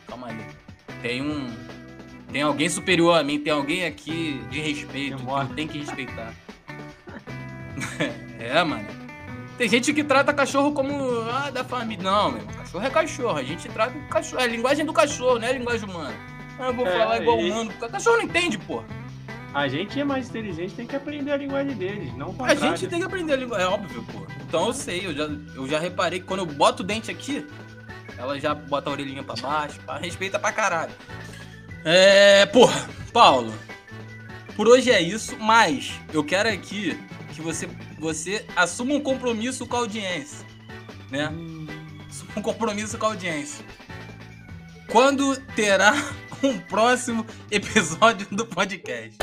Calma 0.07 0.29
aí. 0.29 0.38
Tem 1.02 1.20
um. 1.22 1.55
Tem 2.33 2.42
alguém 2.42 2.68
superior 2.68 3.18
a 3.18 3.22
mim, 3.22 3.38
tem 3.38 3.52
alguém 3.52 3.85
aqui 3.85 4.42
de 4.50 4.61
respeito, 4.61 5.16
que 5.16 5.55
tenho 5.55 5.68
que 5.68 5.79
respeitar. 5.79 6.35
é, 8.38 8.62
mano. 8.64 8.87
Tem 9.57 9.68
gente 9.68 9.92
que 9.94 10.05
trata 10.05 10.35
cachorro 10.35 10.72
como 10.72 11.20
ah, 11.31 11.50
da 11.50 11.64
família. 11.64 12.02
Não, 12.02 12.33
meu. 12.33 12.44
Cachorro 12.46 12.85
é 12.85 12.90
cachorro. 12.90 13.38
A 13.38 13.42
gente 13.42 13.68
trata 13.68 13.96
o 13.96 14.09
cachorro. 14.09 14.42
É 14.42 14.44
a 14.44 14.48
linguagem 14.48 14.85
do 14.85 14.92
cachorro, 14.92 15.38
não 15.38 15.46
é 15.46 15.50
a 15.50 15.55
linguagem 15.55 15.88
humana. 15.88 16.36
Ah, 16.59 16.66
eu 16.69 16.75
vou 16.75 16.87
É, 16.87 16.99
falar 16.99 17.21
igual 17.21 17.40
e- 17.40 17.51
humano. 17.51 17.71
porque 17.71 17.85
o 17.85 17.88
Cachorro 17.88 18.16
não 18.16 18.25
entende, 18.25 18.59
pô. 18.59 18.83
A 19.55 19.69
gente 19.69 19.99
é 19.99 20.05
mais 20.05 20.29
inteligente, 20.29 20.75
tem 20.75 20.87
que 20.87 20.95
aprender 20.97 21.33
a 21.33 21.37
linguagem 21.37 21.75
deles, 21.77 22.14
não 22.16 22.31
o 22.31 22.45
A 22.45 22.55
gente 22.55 22.87
tem 22.87 22.99
que 22.99 23.05
aprender 23.07 23.33
a 23.33 23.37
língua. 23.37 23.59
É 23.61 23.66
óbvio, 23.66 24.03
pô. 24.12 24.27
Então 24.47 24.66
eu 24.66 24.73
sei, 24.75 25.07
eu 25.07 25.14
já, 25.14 25.25
eu 25.55 25.66
já 25.69 25.79
reparei 25.79 26.21
que 26.21 26.27
quando 26.27 26.40
eu 26.40 26.47
boto 26.47 26.83
o 26.83 26.87
dente 26.87 27.11
aqui, 27.11 27.47
ela 28.19 28.38
já 28.38 28.55
bota 28.55 28.90
a 28.90 28.92
orelhinha 28.92 29.23
pra 29.23 29.35
baixo, 29.37 29.81
pá, 29.81 29.97
respeita 29.99 30.38
pra 30.38 30.53
caralho. 30.53 30.92
É. 31.85 32.45
Porra, 32.47 32.88
Paulo. 33.12 33.53
Por 34.57 34.69
hoje 34.69 34.90
é 34.90 35.01
isso, 35.01 35.37
mas 35.38 35.92
eu 36.12 36.25
quero 36.25 36.49
aqui 36.49 36.99
que 37.35 37.40
você, 37.42 37.69
você 37.99 38.45
assuma 38.57 38.95
um 38.95 39.01
compromisso 39.01 39.66
com 39.66 39.77
a 39.77 39.81
audiência. 39.81 40.47
Né? 41.11 41.27
Assuma 42.09 42.31
um 42.37 42.42
compromisso 42.42 42.97
com 42.99 43.07
a 43.07 43.11
audiência. 43.11 43.64
Quando 44.88 45.37
terá 45.55 45.92
um 46.42 46.59
próximo 46.59 47.25
episódio 47.51 48.27
do 48.31 48.44
podcast? 48.46 49.16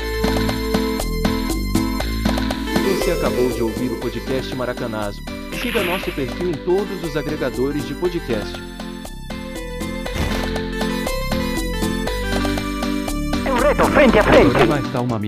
Você 2.98 3.10
acabou 3.12 3.50
de 3.50 3.62
ouvir 3.62 3.92
o 3.92 4.00
podcast 4.00 4.54
Maracanazo. 4.54 5.20
Siga 5.60 5.82
nosso 5.84 6.10
perfil 6.12 6.50
em 6.50 6.54
todos 6.64 7.02
os 7.02 7.16
agregadores 7.16 7.86
de 7.86 7.94
podcast. 7.94 8.54
O 14.20 14.24
programa 14.50 14.80
está 14.80 15.00
uma 15.00 15.18
merda. 15.18 15.22